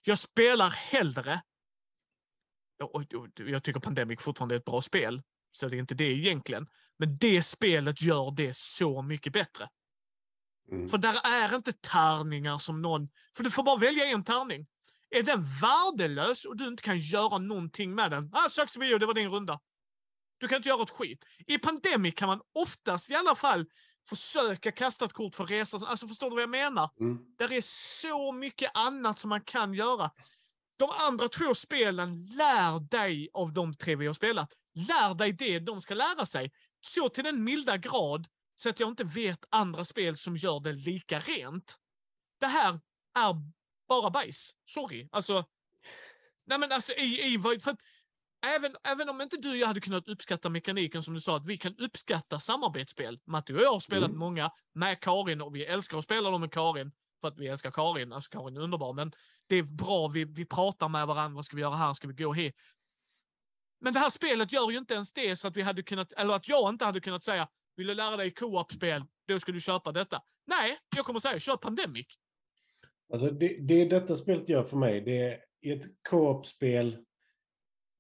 Jag 0.05 0.19
spelar 0.19 0.71
hellre 0.71 1.43
jag 3.37 3.63
tycker 3.63 3.81
Pandemic 3.81 4.21
fortfarande 4.21 4.55
är 4.55 4.59
ett 4.59 4.65
bra 4.65 4.83
spel, 4.83 5.23
så 5.53 5.69
det 5.69 5.77
är 5.77 5.79
inte 5.79 5.95
det 5.95 6.13
egentligen. 6.13 6.69
Men 6.99 7.19
det 7.19 7.43
spelet 7.43 8.03
gör 8.03 8.31
det 8.37 8.57
så 8.57 9.03
mycket 9.03 9.33
bättre. 9.33 9.69
Mm. 10.71 10.89
För 10.89 10.99
där 10.99 11.21
är 11.25 11.57
inte 11.57 11.73
tärningar 11.73 12.59
som 12.59 12.83
någon... 12.83 13.09
För 13.37 13.45
du 13.45 13.51
får 13.51 13.63
bara 13.63 13.77
välja 13.77 14.07
en 14.07 14.25
tärning. 14.25 14.67
Är 15.11 15.23
den 15.23 15.45
värdelös 15.45 16.45
och 16.45 16.57
du 16.57 16.67
inte 16.67 16.83
kan 16.83 16.99
göra 16.99 17.39
någonting 17.39 17.95
med 17.95 18.11
den, 18.11 18.31
ah, 18.33 18.49
söks 18.49 18.73
till 18.73 18.81
bio, 18.81 18.99
det 18.99 19.07
var 19.07 19.15
din 19.15 19.29
runda. 19.29 19.61
Du 20.39 20.49
kan 20.49 20.57
inte 20.57 20.69
göra 20.69 20.83
ett 20.83 20.91
skit. 20.91 21.25
I 21.47 21.59
Pandemic 21.59 22.15
kan 22.15 22.29
man 22.29 22.41
oftast 22.55 23.11
i 23.11 23.15
alla 23.15 23.35
fall 23.35 23.67
försöka 24.09 24.73
kasta 24.73 25.05
ett 25.05 25.13
kort 25.13 25.35
för 25.35 25.47
resa. 25.47 25.87
Alltså 25.87 26.09
förstår 26.09 26.31
du 26.31 26.35
vad 26.35 26.43
jag 26.43 26.51
menar? 26.51 26.91
Mm. 27.01 27.19
Där 27.39 27.53
är 27.53 27.61
så 28.01 28.33
mycket 28.33 28.71
annat 28.75 29.19
som 29.19 29.29
man 29.29 29.41
kan 29.41 29.75
göra. 29.75 30.11
De 30.77 30.91
andra 30.91 31.29
två 31.29 31.55
spelen 31.55 32.27
lär 32.27 32.81
dig 32.81 33.29
av 33.33 33.53
de 33.53 33.75
tre 33.75 33.97
vi 33.97 34.07
har 34.07 34.15
spelat. 34.15 34.53
Lär 34.75 35.15
dig 35.15 35.33
det 35.33 35.59
de 35.59 35.81
ska 35.81 35.95
lära 35.95 36.27
sig. 36.27 36.53
Så 36.81 37.09
till 37.09 37.25
den 37.25 37.45
milda 37.45 37.77
grad 37.77 38.29
så 38.57 38.69
att 38.69 38.81
jag 38.81 38.89
inte 38.89 39.05
vet 39.05 39.45
andra 39.51 39.85
spel 39.85 40.17
som 40.17 40.37
gör 40.37 40.61
det 40.61 40.73
lika 40.73 41.21
rent. 41.21 41.77
Det 42.41 42.47
här 42.47 42.81
är 43.19 43.35
bara 43.89 44.11
bajs. 44.11 44.57
Sorry. 44.65 45.09
Alltså. 45.13 45.45
Nej 46.47 46.59
men 46.59 46.73
alltså 46.73 46.93
i, 46.93 47.35
i 47.35 47.39
för 47.39 47.77
även, 48.47 48.73
även 48.85 49.09
om 49.09 49.21
inte 49.21 49.37
du 49.37 49.51
och 49.51 49.57
jag 49.57 49.67
hade 49.67 49.81
kunnat 49.81 50.09
uppskatta 50.09 50.51
mekaniken 50.51 51.03
som 51.03 51.15
du 51.15 51.21
sa, 51.21 51.37
att 51.37 51.47
vi 51.47 51.57
kan 51.57 51.77
uppskatta 51.79 52.39
samarbetsspel. 52.41 53.21
Matti 53.27 53.53
och 53.53 53.61
jag 53.61 53.73
har 53.73 53.81
spelat 53.81 54.09
Mm. 54.09 54.19
många 54.19 54.51
med 54.75 55.01
Karin 55.01 55.41
och 55.41 55.57
vi 55.57 55.65
älskar 55.65 55.99
att 55.99 56.05
spela 56.05 56.31
dem 56.31 56.41
med 56.41 56.53
Karin. 56.53 56.93
För 57.21 57.29
att 57.29 57.39
vi 57.39 57.49
älskar 57.49 57.71
Karin. 57.71 58.13
Alltså 58.13 58.31
Karin 58.31 58.57
är 58.57 58.61
underbar. 58.61 58.93
Men 58.93 59.13
det 59.49 59.57
är 59.57 59.63
bra, 59.63 60.09
vi, 60.09 60.25
vi 60.25 60.45
pratar 60.45 60.89
med 60.89 61.07
varandra. 61.07 61.37
Vad 61.37 61.45
ska 61.45 61.57
vi 61.57 61.63
göra 61.63 61.75
här? 61.75 61.95
Ska 61.95 62.09
vi 62.09 62.15
gå 62.15 62.33
hit? 62.33 62.55
Men 63.81 63.93
det 63.93 63.99
här 63.99 64.11
spelet 64.11 64.53
gör 64.53 64.71
ju 64.71 64.79
inte 64.79 64.95
ens 64.95 65.13
det 65.13 65.37
så 65.37 65.49
att 65.49 65.57
vi 65.57 65.63
hade 65.63 65.83
kunnat, 65.83 66.13
eller 66.13 66.35
att 66.35 66.49
jag 66.49 66.69
inte 66.71 66.85
hade 66.85 67.01
kunnat 67.01 67.25
säga, 67.25 67.49
vill 67.77 67.87
du 67.87 67.95
lära 67.95 68.17
dig 68.17 68.31
co-op-spel, 68.31 69.05
då 69.29 69.41
ska 69.41 69.53
du 69.53 69.61
köpa 69.61 69.93
detta. 69.93 70.23
Nej, 70.47 70.79
jag 70.97 71.05
kommer 71.05 71.21
säga, 71.21 71.39
kör 71.39 71.57
Pandemic. 71.57 72.07
Alltså 73.13 73.31
det, 73.31 73.57
det 73.61 73.85
detta 73.85 74.17
spelet 74.17 74.49
gör 74.49 74.63
för 74.63 74.77
mig, 74.77 75.01
det 75.01 75.19
är 75.63 75.77
ett 75.77 75.85
co-op-spel 76.11 77.05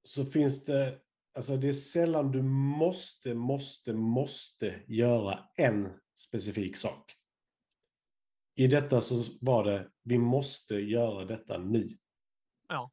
så 0.03 0.25
finns 0.25 0.65
det, 0.65 0.99
alltså 1.35 1.57
det 1.57 1.69
är 1.69 1.73
sällan 1.73 2.33
du 2.33 2.43
måste, 2.43 3.35
måste, 3.35 3.93
måste 3.93 4.83
göra 4.87 5.39
en 5.57 5.89
specifik 6.17 6.77
sak. 6.77 7.15
I 8.55 8.67
detta 8.67 9.01
så 9.01 9.39
var 9.41 9.65
det, 9.65 9.91
vi 10.03 10.19
måste 10.19 10.75
göra 10.75 11.25
detta 11.25 11.59
nu. 11.59 11.89
Ja. 12.69 12.91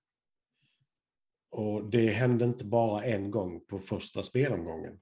Och 1.49 1.89
det 1.89 2.07
hände 2.07 2.45
inte 2.45 2.65
bara 2.65 3.05
en 3.05 3.31
gång 3.31 3.65
på 3.65 3.79
första 3.79 4.23
spelomgången. 4.23 4.99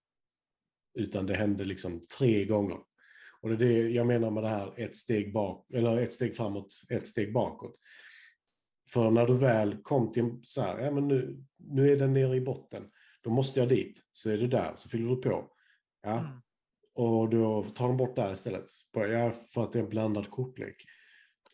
Utan 0.94 1.26
det 1.26 1.36
hände 1.36 1.66
liksom 1.66 2.08
tre 2.18 2.46
gånger. 2.46 2.78
Och 3.42 3.50
det 3.50 3.56
är 3.56 3.58
det 3.58 3.90
jag 3.90 4.08
menar 4.08 4.32
med 4.32 4.44
det 4.44 4.50
här 4.50 4.80
ett 4.80 4.96
steg, 4.96 5.34
bak, 5.34 5.72
eller 5.74 5.98
ett 5.98 6.14
steg 6.14 6.36
framåt, 6.36 6.74
ett 6.90 7.08
steg 7.08 7.34
bakåt. 7.34 7.80
För 8.90 9.12
när 9.12 9.26
du 9.28 9.38
väl 9.38 9.78
kom 9.84 10.12
till 10.12 10.40
så 10.44 10.62
här, 10.62 10.80
ja 10.80 10.92
men 10.92 11.08
nu, 11.08 11.44
nu 11.58 11.92
är 11.92 11.96
den 11.96 12.14
nere 12.14 12.36
i 12.36 12.42
botten, 12.42 12.84
då 13.22 13.30
måste 13.30 13.60
jag 13.60 13.70
dit. 13.70 14.02
Så 14.12 14.30
är 14.30 14.38
du 14.38 14.48
där, 14.48 14.74
så 14.76 14.90
fyller 14.90 15.10
du 15.10 15.22
på. 15.22 15.52
Ja. 16.04 16.18
Mm. 16.20 16.32
Och 16.94 17.30
då 17.30 17.64
tar 17.64 17.88
de 17.88 17.98
bort 17.98 18.16
där 18.16 18.32
istället. 18.32 18.66
Ja, 18.94 19.32
för 19.32 19.64
att 19.64 19.72
det 19.74 19.80
är 19.80 19.84
en 19.84 19.90
blandad 19.90 20.30
kortlek. 20.30 20.76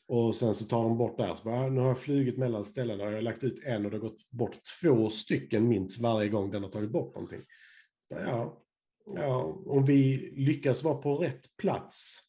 Och 0.07 0.35
sen 0.35 0.53
så 0.53 0.65
tar 0.65 0.83
de 0.83 0.97
bort 0.97 1.17
där. 1.17 1.35
Så 1.35 1.43
bara, 1.43 1.59
"Ah, 1.59 1.69
nu 1.69 1.79
har 1.79 1.87
jag 1.87 1.99
flugit 1.99 2.37
mellan 2.37 2.63
ställena 2.63 3.03
och 3.03 3.09
jag 3.09 3.15
har 3.17 3.21
lagt 3.21 3.43
ut 3.43 3.63
en 3.63 3.85
och 3.85 3.91
det 3.91 3.97
har 3.97 4.01
gått 4.09 4.29
bort 4.29 4.57
två 4.81 5.09
stycken 5.09 5.67
minst 5.67 6.01
varje 6.01 6.29
gång 6.29 6.51
den 6.51 6.63
har 6.63 6.69
tagit 6.69 6.91
bort 6.91 7.15
någonting. 7.15 7.41
Bara, 8.09 8.21
Ja, 8.21 8.63
ja, 9.05 9.63
om 9.65 9.85
vi 9.85 10.17
lyckas 10.35 10.83
vara 10.83 10.95
på 10.97 11.15
rätt 11.17 11.57
plats 11.57 12.19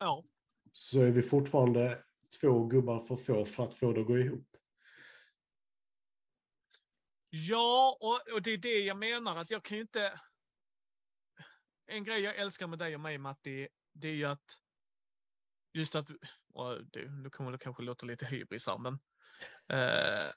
Ja. 0.00 0.24
så 0.72 1.00
är 1.02 1.10
vi 1.10 1.22
fortfarande 1.22 1.98
två 2.40 2.66
gubbar 2.66 3.00
för 3.00 3.16
få 3.16 3.44
för 3.44 3.64
att 3.64 3.74
få 3.74 3.92
det 3.92 4.00
att 4.00 4.06
gå 4.06 4.18
ihop. 4.18 4.56
Ja, 7.30 7.98
och, 8.00 8.34
och 8.34 8.42
det 8.42 8.50
är 8.50 8.58
det 8.58 8.78
jag 8.78 8.96
menar 8.96 9.36
att 9.36 9.50
jag 9.50 9.64
kan 9.64 9.76
ju 9.76 9.80
inte... 9.80 10.20
En 11.86 12.04
grej 12.04 12.20
jag 12.20 12.36
älskar 12.36 12.66
med 12.66 12.78
dig 12.78 12.94
och 12.94 13.00
mig, 13.00 13.18
Matti, 13.18 13.68
det 13.92 14.08
är 14.08 14.14
ju 14.14 14.24
att 14.24 14.60
just 15.72 15.94
att... 15.94 16.10
Och 16.52 16.84
det, 16.84 17.10
nu 17.10 17.30
kommer 17.30 17.52
det 17.52 17.58
kanske 17.58 17.82
låta 17.82 18.06
lite 18.06 18.26
hybris 18.26 18.66
här, 18.66 18.78
men... 18.78 18.98
Eh, 19.68 20.32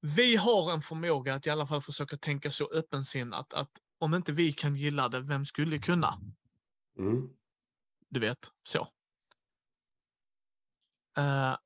vi 0.00 0.36
har 0.36 0.72
en 0.72 0.82
förmåga 0.82 1.34
att 1.34 1.46
i 1.46 1.50
alla 1.50 1.66
fall 1.66 1.82
försöka 1.82 2.16
tänka 2.16 2.50
så 2.50 2.70
öppensinnat 2.72 3.52
att 3.52 3.70
om 3.98 4.14
inte 4.14 4.32
vi 4.32 4.52
kan 4.52 4.74
gilla 4.74 5.08
det, 5.08 5.20
vem 5.20 5.44
skulle 5.44 5.78
kunna? 5.78 6.20
Mm. 6.98 7.30
Du 8.08 8.20
vet, 8.20 8.52
så. 8.62 8.80
Eh, 11.16 11.56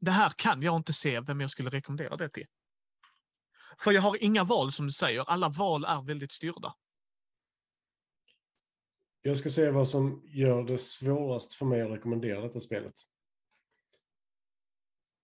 det 0.00 0.10
här 0.10 0.32
kan 0.36 0.62
jag 0.62 0.76
inte 0.76 0.92
se 0.92 1.20
vem 1.20 1.40
jag 1.40 1.50
skulle 1.50 1.70
rekommendera 1.70 2.16
det 2.16 2.28
till. 2.28 2.46
För 3.78 3.92
jag 3.92 4.02
har 4.02 4.22
inga 4.22 4.44
val 4.44 4.72
som 4.72 4.86
du 4.86 4.92
säger. 4.92 5.24
Alla 5.30 5.48
val 5.48 5.84
är 5.84 6.02
väldigt 6.02 6.32
styrda. 6.32 6.74
Jag 9.22 9.36
ska 9.36 9.50
se 9.50 9.70
vad 9.70 9.88
som 9.88 10.22
gör 10.24 10.62
det 10.62 10.78
svårast 10.78 11.54
för 11.54 11.66
mig 11.66 11.82
att 11.82 11.90
rekommendera 11.90 12.40
detta 12.40 12.60
spelet. 12.60 12.94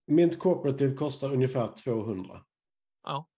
Mint 0.07 0.39
Cooperative 0.39 0.95
kostar 0.95 1.33
ungefär 1.33 1.67
200. 1.67 2.45
Ja. 3.03 3.29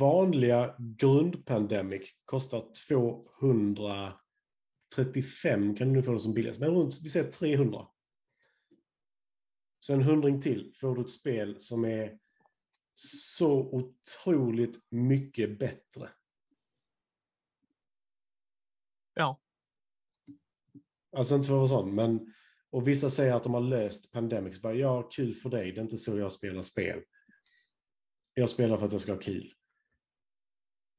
Vanliga 0.00 0.76
grundpandemic 0.78 2.02
kostar 2.24 2.72
235 2.88 5.76
kan 5.76 5.88
du 5.88 5.94
nu 5.94 6.02
få 6.02 6.12
det 6.12 6.20
som 6.20 6.34
billigast. 6.34 6.60
Men 6.60 6.70
runt, 6.70 7.00
vi 7.02 7.08
säger 7.08 7.30
300. 7.30 7.88
Så 9.80 9.92
en 9.92 10.02
hundring 10.02 10.40
till 10.40 10.72
får 10.80 10.96
du 10.96 11.02
ett 11.02 11.10
spel 11.10 11.60
som 11.60 11.84
är 11.84 12.18
så 12.94 13.52
otroligt 13.52 14.78
mycket 14.90 15.58
bättre. 15.58 16.10
Ja. 19.14 19.40
Alltså 21.16 21.34
inte 21.34 21.48
för 21.48 21.54
att 21.54 21.70
vara 21.70 21.82
sån, 21.82 21.94
men 21.94 22.34
och 22.70 22.88
vissa 22.88 23.10
säger 23.10 23.34
att 23.34 23.42
de 23.42 23.54
har 23.54 23.60
löst 23.60 24.12
Pandemic. 24.12 24.56
Så 24.56 24.62
bara, 24.62 24.74
ja, 24.74 25.02
kul 25.02 25.34
för 25.34 25.50
dig. 25.50 25.72
Det 25.72 25.80
är 25.80 25.82
inte 25.82 25.98
så 25.98 26.18
jag 26.18 26.32
spelar 26.32 26.62
spel. 26.62 27.02
Jag 28.34 28.48
spelar 28.48 28.78
för 28.78 28.86
att 28.86 28.92
jag 28.92 29.00
ska 29.00 29.12
ha 29.12 29.20
kul. 29.20 29.54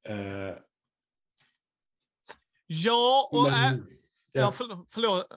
Eh, 0.03 0.57
Ja, 2.67 3.29
och... 3.31 3.43
men, 3.43 3.73
äh, 3.73 3.79
ja, 4.31 4.41
ja. 4.41 4.51
förlåt. 4.51 4.85
förlåt. 4.89 5.27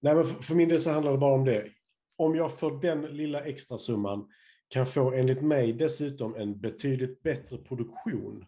Nej, 0.00 0.14
men 0.14 0.26
för, 0.26 0.42
för 0.42 0.54
min 0.54 0.68
del 0.68 0.80
så 0.80 0.90
handlar 0.90 1.12
det 1.12 1.18
bara 1.18 1.34
om 1.34 1.44
det. 1.44 1.72
Om 2.16 2.34
jag 2.34 2.58
för 2.58 2.70
den 2.70 3.02
lilla 3.02 3.40
extra 3.40 3.78
summan 3.78 4.30
kan 4.68 4.86
få 4.86 5.12
enligt 5.12 5.42
mig 5.42 5.72
dessutom 5.72 6.34
en 6.34 6.60
betydligt 6.60 7.22
bättre 7.22 7.58
produktion 7.58 8.46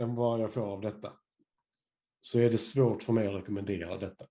än 0.00 0.14
vad 0.14 0.40
jag 0.40 0.52
får 0.52 0.60
av 0.60 0.80
detta. 0.80 1.12
Så 2.20 2.38
är 2.38 2.50
det 2.50 2.58
svårt 2.58 3.02
för 3.02 3.12
mig 3.12 3.26
att 3.26 3.34
rekommendera 3.34 3.98
detta. 3.98 4.26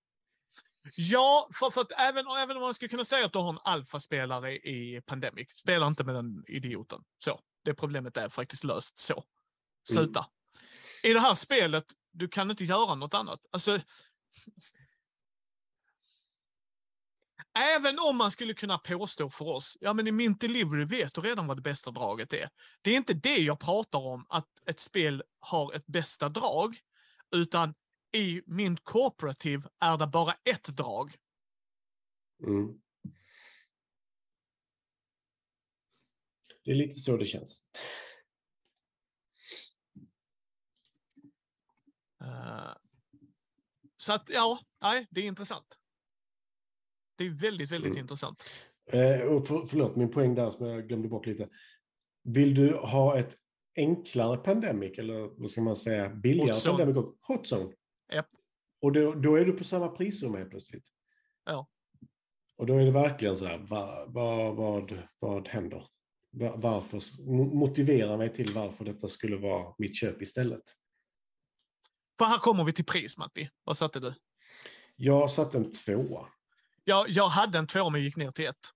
Ja, 0.95 1.49
för, 1.59 1.71
för 1.71 1.81
att 1.81 1.91
även, 1.91 2.25
även 2.43 2.57
om 2.57 2.61
man 2.63 2.73
skulle 2.73 2.89
kunna 2.89 3.03
säga 3.03 3.25
att 3.25 3.33
du 3.33 3.39
har 3.39 3.49
en 3.49 3.59
alfaspelare 3.63 4.55
i 4.55 5.01
Pandemic, 5.05 5.49
spela 5.51 5.87
inte 5.87 6.03
med 6.03 6.15
den 6.15 6.43
idioten. 6.47 7.03
Så. 7.17 7.39
Det 7.69 7.75
problemet 7.75 8.17
är 8.17 8.29
faktiskt 8.29 8.63
löst 8.63 8.99
så. 8.99 9.23
Sluta. 9.89 10.25
I 11.03 11.13
det 11.13 11.19
här 11.19 11.35
spelet, 11.35 11.85
du 12.11 12.27
kan 12.27 12.51
inte 12.51 12.63
göra 12.63 12.95
något 12.95 13.13
annat. 13.13 13.39
Alltså, 13.51 13.79
Även 17.77 17.99
om 17.99 18.17
man 18.17 18.31
skulle 18.31 18.53
kunna 18.53 18.77
påstå 18.77 19.29
för 19.29 19.47
oss, 19.47 19.77
ja 19.81 19.93
men 19.93 20.07
i 20.07 20.11
Mint 20.11 20.41
Delivery 20.41 20.85
vet 20.85 21.13
du 21.13 21.21
redan 21.21 21.47
vad 21.47 21.57
det 21.57 21.61
bästa 21.61 21.91
draget 21.91 22.33
är. 22.33 22.49
Det 22.81 22.91
är 22.91 22.97
inte 22.97 23.13
det 23.13 23.37
jag 23.37 23.59
pratar 23.59 23.99
om, 23.99 24.25
att 24.29 24.47
ett 24.65 24.79
spel 24.79 25.23
har 25.39 25.73
ett 25.73 25.85
bästa 25.85 26.29
drag, 26.29 26.77
utan 27.35 27.73
i 28.13 28.41
Mint 28.45 28.83
Cooperative 28.83 29.69
är 29.79 29.97
det 29.97 30.07
bara 30.07 30.33
ett 30.43 30.67
drag. 30.67 31.15
Mm. 32.43 32.81
Det 36.63 36.71
är 36.71 36.75
lite 36.75 36.95
så 36.95 37.17
det 37.17 37.25
känns. 37.25 37.69
Eh, 42.21 42.73
så 43.97 44.13
att 44.13 44.29
ja, 44.29 44.59
nej, 44.81 45.07
det 45.09 45.21
är 45.21 45.25
intressant. 45.25 45.77
Det 47.17 47.23
är 47.25 47.29
väldigt, 47.29 47.71
väldigt 47.71 47.91
Mm. 47.91 48.01
intressant. 48.01 48.43
Eh, 48.91 49.21
och 49.21 49.47
för, 49.47 49.65
förlåt, 49.65 49.95
min 49.95 50.11
poäng 50.11 50.35
där 50.35 50.49
som 50.49 50.65
jag 50.65 50.87
glömde 50.87 51.07
bort 51.07 51.25
lite. 51.25 51.49
Vill 52.23 52.55
du 52.55 52.73
ha 52.75 53.19
ett 53.19 53.37
enklare 53.75 54.37
Pandemic, 54.37 54.97
eller 54.99 55.19
vad 55.41 55.49
ska 55.49 55.61
man 55.61 55.75
säga, 55.75 56.09
billigare 56.09 56.51
Hot. 56.53 56.65
Pandemic? 56.65 56.97
och- 56.97 57.17
Hot 57.21 57.51
Zone. 57.53 57.73
Japp. 58.13 58.27
Och 58.81 58.91
då, 58.91 59.13
då 59.13 59.35
är 59.35 59.45
du 59.45 59.53
på 59.53 59.63
samma 59.63 59.87
prisrum 59.87 60.35
helt 60.35 60.49
plötsligt. 60.49 60.87
Ja. 61.45 61.67
Och 62.55 62.65
då 62.65 62.77
är 62.77 62.85
det 62.85 62.91
verkligen 62.91 63.35
så 63.35 63.45
här, 63.45 63.57
vad, 63.57 64.13
vad, 64.13 64.55
vad, 64.55 65.07
vad 65.19 65.47
händer? 65.47 65.87
Va- 66.31 66.55
Varför, 66.55 66.97
mo- 66.99 67.53
motivera 67.53 68.17
mig 68.17 68.33
till 68.33 68.53
varför 68.53 68.85
detta 68.85 69.07
skulle 69.07 69.37
vara 69.37 69.73
mitt 69.77 69.95
köp 69.95 70.21
istället. 70.21 70.63
För 72.17 72.25
här 72.25 72.37
kommer 72.37 72.63
vi 72.63 72.73
till 72.73 72.85
pris, 72.85 73.17
Matti. 73.17 73.49
Vad 73.63 73.77
satte 73.77 73.99
du? 73.99 74.13
Jag 74.95 75.31
satte 75.31 75.57
en 75.57 75.71
tvåa. 75.71 76.27
Jag, 76.83 77.09
jag 77.09 77.27
hade 77.27 77.57
en 77.57 77.67
tvåa 77.67 77.89
men 77.89 78.03
gick 78.03 78.15
ner 78.15 78.31
till 78.31 78.45
ett. 78.47 78.69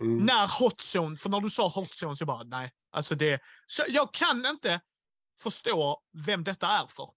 Mm. 0.00 0.18
När 0.18 0.60
Hot 0.60 0.80
Zone, 0.96 1.16
för 1.16 1.28
när 1.30 1.40
du 1.40 1.50
sa 1.50 1.68
Hot 1.68 1.90
Zone 2.02 2.16
så 2.16 2.26
bara 2.26 2.42
nej. 2.42 2.72
Alltså 2.90 3.14
det, 3.14 3.40
så 3.66 3.82
jag 3.88 4.14
kan 4.14 4.46
inte 4.46 4.80
förstå 5.42 6.02
vem 6.26 6.44
detta 6.44 6.66
är 6.66 6.86
för. 6.86 7.10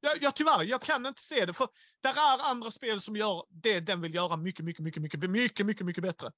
Jag, 0.00 0.22
jag, 0.22 0.36
tyvärr, 0.36 0.62
jag 0.62 0.82
kan 0.82 1.06
inte 1.06 1.22
se 1.22 1.46
det. 1.46 1.52
För 1.52 1.68
där 2.02 2.10
är 2.10 2.50
andra 2.50 2.70
spel 2.70 3.00
som 3.00 3.16
gör 3.16 3.44
det 3.50 3.80
den 3.80 4.00
vill 4.00 4.14
göra 4.14 4.36
mycket, 4.36 4.64
mycket, 4.64 4.82
mycket, 4.82 5.02
mycket, 5.02 5.20
mycket, 5.30 5.66
mycket, 5.66 5.86
mycket 5.86 6.02
bättre. 6.02 6.30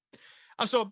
Alltså, 0.55 0.91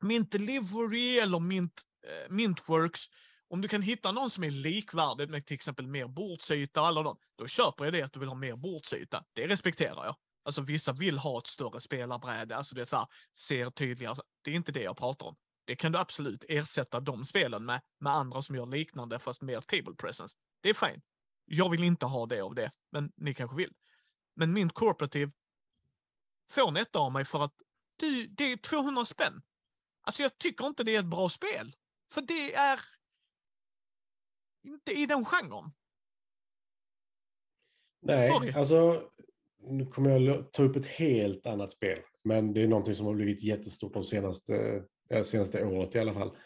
Mint 0.00 0.32
Delivery 0.32 1.18
eller 1.18 1.38
Mint, 1.40 1.82
eh, 2.06 2.30
Mintworks, 2.30 3.04
om 3.48 3.60
du 3.60 3.68
kan 3.68 3.82
hitta 3.82 4.12
någon 4.12 4.30
som 4.30 4.44
är 4.44 4.50
likvärdig 4.50 5.30
med 5.30 5.46
till 5.46 5.54
exempel 5.54 5.86
mer 5.86 6.08
bordsyta, 6.08 6.88
eller 6.88 7.02
något, 7.02 7.20
då 7.38 7.46
köper 7.46 7.84
jag 7.84 7.92
det 7.92 8.02
att 8.02 8.12
du 8.12 8.20
vill 8.20 8.28
ha 8.28 8.36
mer 8.36 8.56
bordsyta. 8.56 9.24
Det 9.32 9.46
respekterar 9.46 10.04
jag. 10.04 10.16
Alltså 10.44 10.62
vissa 10.62 10.92
vill 10.92 11.18
ha 11.18 11.38
ett 11.38 11.46
större 11.46 11.80
spelarbräde, 11.80 12.56
alltså 12.56 12.74
det 12.74 12.80
är 12.80 12.84
så 12.84 12.96
här, 12.96 13.06
ser 13.38 13.70
tydligare. 13.70 14.16
Det 14.42 14.50
är 14.50 14.54
inte 14.54 14.72
det 14.72 14.82
jag 14.82 14.96
pratar 14.96 15.26
om. 15.26 15.36
Det 15.64 15.76
kan 15.76 15.92
du 15.92 15.98
absolut 15.98 16.44
ersätta 16.48 17.00
de 17.00 17.24
spelen 17.24 17.64
med, 17.64 17.80
med 18.00 18.12
andra 18.12 18.42
som 18.42 18.56
gör 18.56 18.66
liknande 18.66 19.18
fast 19.18 19.42
mer 19.42 19.60
table 19.60 19.94
presence. 19.94 20.36
Det 20.62 20.70
är 20.70 20.74
fine. 20.74 21.02
Jag 21.44 21.70
vill 21.70 21.84
inte 21.84 22.06
ha 22.06 22.26
det 22.26 22.40
av 22.40 22.54
det, 22.54 22.70
men 22.92 23.12
ni 23.16 23.34
kanske 23.34 23.56
vill. 23.56 23.72
Men 24.36 24.52
min 24.52 24.70
corporative 24.70 25.32
får 26.50 26.68
en 26.68 26.76
etta 26.76 26.98
av 26.98 27.12
mig 27.12 27.24
för 27.24 27.44
att 27.44 27.54
du, 27.96 28.26
det 28.26 28.52
är 28.52 28.56
200 28.56 29.04
spänn. 29.04 29.42
Alltså 30.08 30.22
jag 30.22 30.38
tycker 30.38 30.66
inte 30.66 30.84
det 30.84 30.94
är 30.94 30.98
ett 30.98 31.06
bra 31.06 31.28
spel. 31.28 31.72
För 32.12 32.22
det 32.22 32.54
är 32.54 32.80
inte 34.66 34.92
i 34.92 35.06
den 35.06 35.24
genren. 35.24 35.70
Sorry. 38.06 38.46
Nej, 38.46 38.54
alltså 38.54 39.10
nu 39.60 39.86
kommer 39.86 40.10
jag 40.10 40.52
ta 40.52 40.62
upp 40.62 40.76
ett 40.76 40.86
helt 40.86 41.46
annat 41.46 41.72
spel. 41.72 41.98
Men 42.24 42.54
det 42.54 42.62
är 42.62 42.68
någonting 42.68 42.94
som 42.94 43.06
har 43.06 43.14
blivit 43.14 43.42
jättestort 43.42 43.94
de 43.94 44.04
senaste, 44.04 44.82
eh, 45.10 45.22
senaste 45.22 45.64
året 45.64 45.94
i 45.94 45.98
alla 45.98 46.14
fall. 46.14 46.36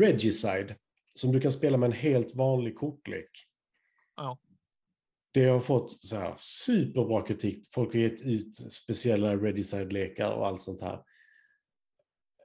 Regicide, 0.00 0.76
som 1.14 1.32
du 1.32 1.40
kan 1.40 1.52
spela 1.52 1.76
med 1.76 1.86
en 1.86 1.96
helt 1.96 2.34
vanlig 2.34 2.76
kortlek. 2.78 3.30
Ja. 4.16 4.38
Det 5.32 5.44
har 5.44 5.60
fått 5.60 5.92
så 5.92 6.16
här 6.16 6.34
superbra 6.38 7.26
kritik. 7.26 7.66
Folk 7.72 7.92
har 7.92 8.00
gett 8.00 8.20
ut 8.20 8.72
speciella 8.72 9.36
Regicide-lekar 9.36 10.30
och 10.30 10.46
allt 10.46 10.62
sånt 10.62 10.80
här. 10.80 11.04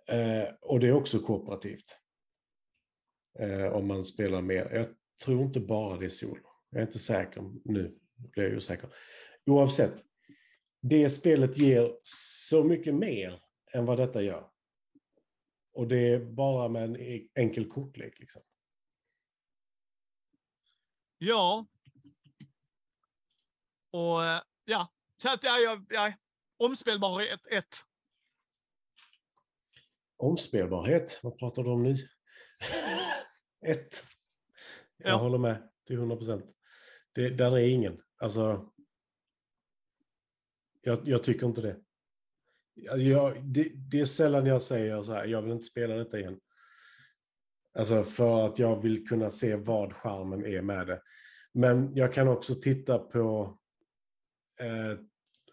Eh, 0.08 0.54
och 0.62 0.80
det 0.80 0.88
är 0.88 0.92
också 0.92 1.20
kooperativt. 1.20 2.00
Eh, 3.40 3.66
om 3.66 3.88
man 3.88 4.04
spelar 4.04 4.42
mer. 4.42 4.70
Jag 4.74 4.88
tror 5.26 5.42
inte 5.42 5.60
bara 5.60 5.98
det 5.98 6.06
är 6.06 6.10
solo. 6.10 6.50
Jag 6.70 6.82
är 6.82 6.86
inte 6.86 7.00
säker 7.00 7.52
nu. 7.66 8.00
Blir 8.16 8.44
jag 8.44 8.58
osäker. 8.58 8.90
Oavsett. 9.46 10.06
Det 10.82 11.10
spelet 11.10 11.58
ger 11.58 11.98
så 12.02 12.64
mycket 12.64 12.96
mer 12.96 13.42
än 13.72 13.86
vad 13.86 13.98
detta 13.98 14.22
gör. 14.22 14.50
Och 15.74 15.88
det 15.88 16.14
är 16.14 16.20
bara 16.20 16.68
med 16.68 16.84
en 16.84 16.98
e- 16.98 17.28
enkel 17.36 17.70
kortlek. 17.70 18.20
Liksom. 18.20 18.42
Ja. 21.18 21.66
Och 23.92 24.24
eh, 24.24 24.42
ja, 24.66 24.92
så 25.18 25.34
att 25.34 25.44
jag, 25.44 25.62
jag, 25.64 25.86
jag 25.90 26.14
omspelbarhet 26.58 27.48
ett. 27.48 27.76
Omspelbarhet, 30.18 31.20
vad 31.24 31.38
pratar 31.40 31.64
du 31.64 31.70
om 31.70 31.84
nu? 31.84 31.96
Ett. 33.66 34.04
Jag 34.98 35.12
Ja. 35.12 35.16
håller 35.18 35.38
med 35.38 35.70
till 35.88 35.96
100 35.96 36.16
procent. 36.16 36.46
Där 37.16 37.58
är 37.58 37.68
ingen. 37.68 38.02
Alltså, 38.18 38.72
jag, 40.82 41.08
jag 41.08 41.24
tycker 41.24 41.46
inte 41.46 41.62
det. 41.62 41.80
Jag, 42.98 43.44
det. 43.54 43.72
Det 43.92 44.00
är 44.00 44.06
sällan 44.06 44.46
jag 44.46 44.62
säger 44.62 45.02
så 45.02 45.14
här, 45.14 45.26
jag 45.26 45.42
vill 45.42 45.52
inte 45.52 45.66
spela 45.66 45.96
detta 45.96 46.20
igen. 46.20 46.40
Alltså 47.74 48.04
för 48.04 48.46
att 48.48 48.60
jag 48.60 48.82
vill 48.82 49.08
kunna 49.08 49.32
se 49.32 49.56
vad 49.56 49.94
charmen 49.94 50.46
är 50.46 50.62
med 50.62 50.88
det. 50.88 51.02
Men 51.54 51.96
jag 51.96 52.14
kan 52.14 52.28
också 52.28 52.56
titta 52.56 53.00
på, 53.00 53.58
eh, 54.60 55.00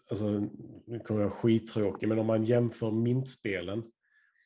alltså 0.09 0.29
nu 0.87 0.99
kommer 0.99 1.21
jag 1.21 1.33
skittråkig, 1.33 2.07
men 2.09 2.19
om 2.19 2.25
man 2.25 2.43
jämför 2.43 2.91
mintspelen 2.91 3.91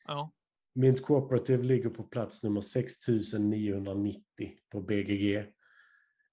Ja. 0.08 0.32
Mint 0.74 1.02
Cooperative 1.02 1.62
ligger 1.62 1.90
på 1.90 2.02
plats 2.02 2.42
nummer 2.42 2.60
6990 2.60 4.22
på 4.72 4.80
BGG. 4.80 5.44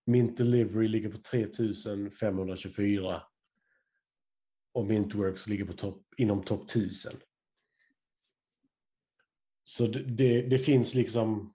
Mint 0.05 0.38
Delivery 0.38 0.88
ligger 0.88 1.09
på 1.09 1.17
3524. 1.17 3.23
Och 4.73 4.85
Mintworks 4.85 5.47
ligger 5.47 5.65
på 5.65 5.73
topp, 5.73 6.03
inom 6.17 6.43
topp 6.43 6.69
1000. 6.69 7.11
Så 9.63 9.88
det, 9.88 10.03
det, 10.03 10.41
det 10.41 10.59
finns 10.59 10.95
liksom... 10.95 11.53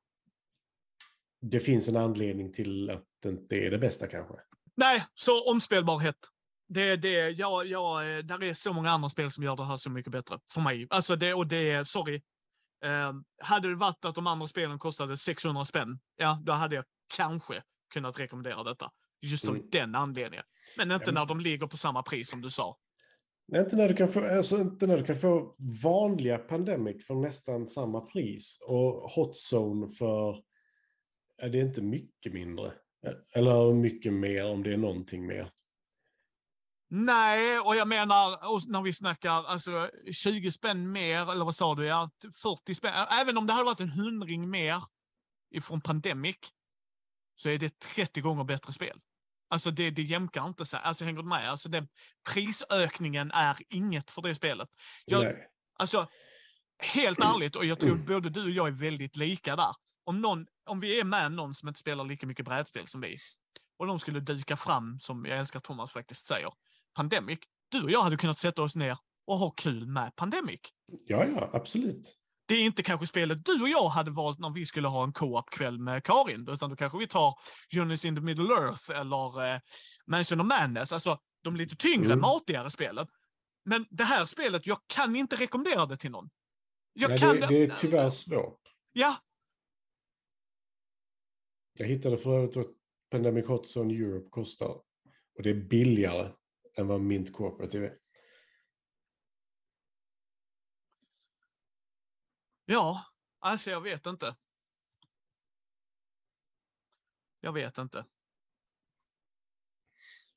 Det 1.41 1.61
finns 1.61 1.89
en 1.89 1.97
anledning 1.97 2.53
till 2.53 2.91
att 2.91 3.07
det 3.23 3.29
inte 3.29 3.57
är 3.57 3.71
det 3.71 3.79
bästa 3.79 4.07
kanske. 4.07 4.35
Nej, 4.75 5.07
så 5.15 5.53
omspelbarhet. 5.53 6.17
Det, 6.73 6.97
det, 6.97 7.31
ja, 7.31 7.65
ja, 7.65 8.05
eh, 8.05 8.19
där 8.19 8.43
är 8.43 8.55
så 8.55 8.73
många 8.73 8.91
andra 8.91 9.09
spel 9.11 9.31
som 9.31 9.45
gör 9.45 9.57
det 9.57 9.65
här 9.65 9.77
så 9.77 9.91
mycket 9.91 10.13
bättre 10.13 10.39
för 10.55 10.61
mig. 10.61 10.87
Alltså 10.91 11.17
det, 11.17 11.35
och 11.35 11.47
det, 11.47 11.89
sorry. 11.89 12.15
Eh, 12.85 13.13
hade 13.43 13.69
det 13.69 13.75
varit 13.75 14.05
att 14.05 14.15
de 14.15 14.27
andra 14.27 14.47
spelen 14.47 14.79
kostade 14.79 15.17
600 15.17 15.65
spänn, 15.65 15.99
ja, 16.17 16.39
då 16.43 16.53
hade 16.53 16.75
jag 16.77 16.85
kanske 17.17 17.63
kunnat 17.93 18.19
rekommendera 18.19 18.63
detta. 18.65 18.91
Just 19.23 19.49
av 19.49 19.55
Mm. 19.55 19.69
den 19.71 19.95
anledningen. 19.95 20.45
Men 20.79 20.91
inte 20.93 21.05
Ja, 21.05 21.07
men- 21.07 21.15
när 21.15 21.27
de 21.27 21.41
ligger 21.41 21.67
på 21.67 21.77
samma 21.77 22.03
pris 22.03 22.31
som 22.31 22.41
du 22.43 22.51
sa. 22.51 22.77
Nej, 23.49 23.61
inte 23.61 23.77
när 23.77 23.89
du 23.89 23.95
kan 23.95 24.09
få, 24.09 24.29
alltså 24.37 24.57
inte 24.57 24.87
när 24.87 24.97
du 24.99 25.05
kan 25.05 25.17
få 25.19 25.55
vanliga 25.83 26.39
Pandemic 26.39 27.07
för 27.07 27.15
nästan 27.15 27.69
samma 27.69 28.01
pris 28.01 28.59
och 28.67 29.11
Hot 29.11 29.37
Zone 29.53 29.89
för, 29.89 30.43
är 31.43 31.49
det 31.49 31.59
inte 31.59 31.83
mycket 31.83 32.33
mindre? 32.33 32.73
Eller 33.35 33.75
mycket 33.75 34.13
mer 34.13 34.45
om 34.45 34.63
det 34.63 34.73
är 34.73 34.77
någonting 34.77 35.27
mer. 35.27 35.51
Nej, 36.93 37.59
och 37.59 37.77
jag 37.77 37.89
menar 37.89 38.53
och 38.53 38.61
när 38.69 38.83
vi 38.83 38.93
snackar 38.93 39.31
alltså 39.31 39.91
20 40.13 40.51
spänn 40.51 40.93
mer, 40.93 41.33
eller 41.33 41.45
vad 41.45 41.57
sa 41.57 41.75
du? 41.75 41.87
Ja, 41.87 42.11
40 42.43 42.75
spänn. 42.75 42.95
Även 43.11 43.39
om 43.39 43.47
det 43.47 43.53
hade 43.53 43.65
varit 43.65 43.81
en 43.81 43.91
hundring 43.91 44.51
mer 44.51 44.83
ifrån 45.51 45.81
Pandemic 45.81 46.37
så 47.37 47.49
är 47.49 47.59
det 47.59 47.79
30 47.79 48.21
gånger 48.21 48.45
bättre 48.45 48.73
spel. 48.73 49.01
Alltså 49.51 49.71
det, 49.71 49.91
det 49.91 50.03
jämkar 50.03 50.47
inte 50.47 50.67
sig. 50.67 50.81
Alltså 50.83 51.05
hänger 51.05 51.23
du 51.23 51.29
med? 51.29 51.51
Alltså 51.51 51.69
det, 51.69 51.87
prisökningen 52.33 53.31
är 53.31 53.57
inget 53.69 54.11
för 54.11 54.23
det 54.23 54.35
spelet. 54.35 54.69
Jag, 55.05 55.25
Nej. 55.25 55.47
Alltså, 55.79 56.09
helt 56.79 57.19
ärligt, 57.19 57.57
och 57.57 57.65
jag 57.65 57.81
tror 57.81 57.97
både 57.97 58.31
du 58.31 58.45
och 58.45 58.51
jag 58.51 58.67
är 58.67 58.73
väldigt 58.73 59.17
lika 59.17 59.57
där. 59.57 59.75
Om, 60.05 60.21
någon, 60.21 60.47
om 60.67 60.81
vi 60.81 61.01
är 61.01 61.05
med 61.05 61.33
någon 61.33 61.55
som 61.55 61.69
inte 61.69 61.81
spelar 61.81 62.05
lika 62.05 62.27
mycket 62.27 62.45
brädspel 62.45 62.87
som 62.87 63.01
vi, 63.01 63.19
och 63.79 63.87
de 63.87 63.99
skulle 63.99 64.21
dyka 64.21 64.57
fram, 64.57 64.99
som 64.99 65.25
jag 65.25 65.39
älskar 65.39 65.61
Thomas 65.61 65.91
faktiskt 65.91 66.27
säger, 66.27 66.51
Pandemic, 67.01 67.39
du 67.69 67.85
och 67.85 67.91
jag 67.91 68.01
hade 68.01 68.17
kunnat 68.17 68.39
sätta 68.39 68.63
oss 68.63 68.77
ner 68.77 68.99
och 69.27 69.37
ha 69.39 69.51
kul 69.51 69.87
med 69.87 70.17
Pandemic. 70.17 70.61
Ja, 71.07 71.25
ja, 71.25 71.51
absolut. 71.53 72.17
Det 72.49 72.55
är 72.55 72.65
inte 72.65 72.83
kanske 72.83 73.07
spelet 73.07 73.45
du 73.45 73.63
och 73.63 73.69
jag 73.69 73.89
hade 73.89 74.11
valt 74.11 74.39
när 74.39 74.51
vi 74.51 74.67
skulle 74.67 74.89
ha 74.89 75.05
en 75.05 75.13
co-op-kväll 75.13 75.79
med 75.79 76.05
Karin, 76.05 76.49
utan 76.49 76.71
då 76.71 76.77
kanske 76.77 76.99
vi 76.99 77.07
tar 77.07 77.35
Journeys 77.71 78.05
in 78.05 78.15
the 78.15 78.21
Middle 78.21 78.55
Earth 78.55 78.91
eller 78.91 79.55
eh, 79.55 79.61
Mansion 80.07 80.41
of 80.41 80.47
Madness, 80.47 80.93
alltså 80.93 81.19
de 81.45 81.57
lite 81.57 81.77
tyngre, 81.77 82.07
Mm. 82.07 82.21
matigare 82.21 82.71
spelen. 82.71 83.07
Men 83.65 83.87
det 83.91 84.05
här 84.05 84.27
spelet, 84.27 84.67
jag 84.67 84.79
kan 84.87 85.17
inte 85.17 85.37
rekommendera 85.37 85.87
det 85.87 85.97
till 85.97 86.11
någon. 86.11 86.31
Jag 86.93 87.11
Nej, 87.11 87.19
kan 87.19 87.37
det, 87.41 87.47
det 87.47 87.63
är 87.63 87.77
tyvärr 87.77 88.11
svårt. 88.11 88.61
Ja, 88.93 89.17
Jag 91.79 91.87
hittade 91.87 92.19
för 92.19 92.37
övrigt 92.37 92.57
vad 92.57 92.67
Pandemic 93.11 93.47
Hot 93.47 93.77
Zone 93.77 93.95
Europe 93.95 94.27
kostar. 94.31 94.69
Och 95.37 95.43
det 95.43 95.51
är 95.51 95.55
billigare 95.55 96.33
än 96.77 96.87
vad 96.87 97.01
Mint 97.01 97.33
Cooperative 97.33 97.87
är. 97.87 97.99
ja, 102.65 103.05
alltså 103.39 103.71
jag 103.71 103.81
vet 103.81 104.07
inte. 104.07 104.37
Jag 107.41 107.53
vet 107.53 107.79
inte. 107.79 108.05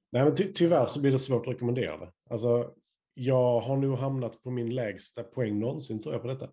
Nej, 0.10 0.24
men 0.24 0.36
ty 0.36 0.54
tyvärr 0.54 0.86
så 0.86 1.02
blir 1.02 1.12
det 1.12 1.20
svårt 1.20 1.48
att 1.48 1.54
rekommendera 1.54 1.98
det. 1.98 2.12
Alltså, 2.30 2.76
jag 3.14 3.60
har 3.60 3.78
nog 3.78 3.98
hamnat 3.98 4.42
på 4.42 4.52
min 4.52 4.76
lägsta 4.76 5.24
poäng 5.24 5.60
någonsin 5.60 6.02
tror 6.02 6.16
jag 6.16 6.22
på 6.22 6.28
detta. 6.28 6.50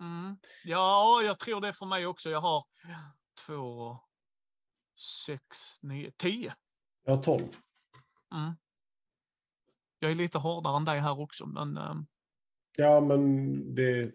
Mm. 0.00 0.36
Ja, 0.64 1.22
jag 1.22 1.38
tror 1.38 1.60
det 1.60 1.72
för 1.72 1.86
mig 1.86 2.06
också. 2.06 2.30
Jag 2.30 2.40
har 2.40 2.64
två, 3.46 3.98
sex, 5.26 5.42
nio, 5.82 6.10
tio. 6.16 6.54
Jag 7.04 7.16
har 7.16 7.22
12. 7.22 7.42
Mm. 8.34 8.52
Jag 10.06 10.12
är 10.12 10.16
lite 10.16 10.38
hårdare 10.38 10.76
än 10.76 10.84
dig 10.84 11.00
här 11.00 11.20
också, 11.20 11.46
men 11.46 11.76
ehm, 11.76 12.06
Ja, 12.76 13.00
men 13.00 13.74
det, 13.74 14.12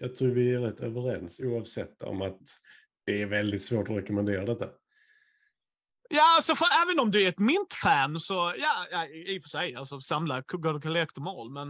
jag 0.00 0.16
tror 0.16 0.28
vi 0.28 0.54
är 0.54 0.58
rätt 0.58 0.80
överens 0.80 1.40
oavsett 1.40 2.02
om 2.02 2.22
att 2.22 2.40
det 3.06 3.22
är 3.22 3.26
väldigt 3.26 3.64
svårt 3.64 3.88
att 3.88 3.96
rekommendera 3.96 4.44
detta. 4.44 4.68
Ja, 6.08 6.36
alltså 6.36 6.54
för 6.54 6.66
även 6.84 7.00
om 7.00 7.10
du 7.10 7.22
är 7.22 7.28
ett 7.28 7.38
Mint-fan 7.38 8.20
så, 8.20 8.34
ja, 8.34 8.86
ja, 8.90 9.06
i 9.06 9.38
och 9.38 9.42
för 9.42 9.48
sig, 9.48 9.74
alltså 9.74 10.00
samla 10.00 10.40
God 10.46 10.82
Collect 10.82 11.14
them 11.14 11.26
all, 11.26 11.50
men 11.50 11.68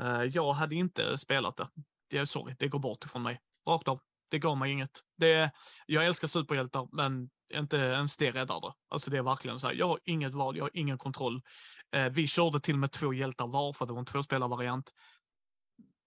uh, 0.00 0.24
jag 0.24 0.52
hade 0.52 0.74
inte 0.74 1.18
spelat 1.18 1.56
det. 1.56 1.68
det 2.10 2.26
sorry, 2.26 2.54
det 2.58 2.68
går 2.68 2.78
bort 2.78 3.04
ifrån 3.04 3.22
mig. 3.22 3.40
Rakt 3.68 3.88
av. 3.88 4.00
Det 4.30 4.38
gav 4.38 4.58
mig 4.58 4.72
inget. 4.72 5.00
Det, 5.16 5.50
jag 5.86 6.06
älskar 6.06 6.28
superhjältar, 6.28 6.88
men 6.92 7.30
inte 7.54 7.76
ens 7.76 8.16
det 8.16 8.30
räddar 8.30 8.60
det. 8.60 8.72
Alltså 8.88 9.10
det 9.10 9.18
är 9.18 9.22
verkligen 9.22 9.60
så 9.60 9.66
här, 9.66 9.74
jag 9.74 9.86
har 9.86 9.98
inget 10.04 10.34
val, 10.34 10.56
jag 10.56 10.64
har 10.64 10.70
ingen 10.74 10.98
kontroll. 10.98 11.42
Uh, 11.96 12.08
vi 12.12 12.26
körde 12.26 12.60
till 12.60 12.74
och 12.74 12.78
med 12.78 12.92
två 12.92 13.12
hjältar 13.12 13.46
var 13.46 13.72
för 13.72 13.86
det 13.86 13.92
var 13.92 14.00
en 14.00 14.06
tvåspelarvariant. 14.06 14.92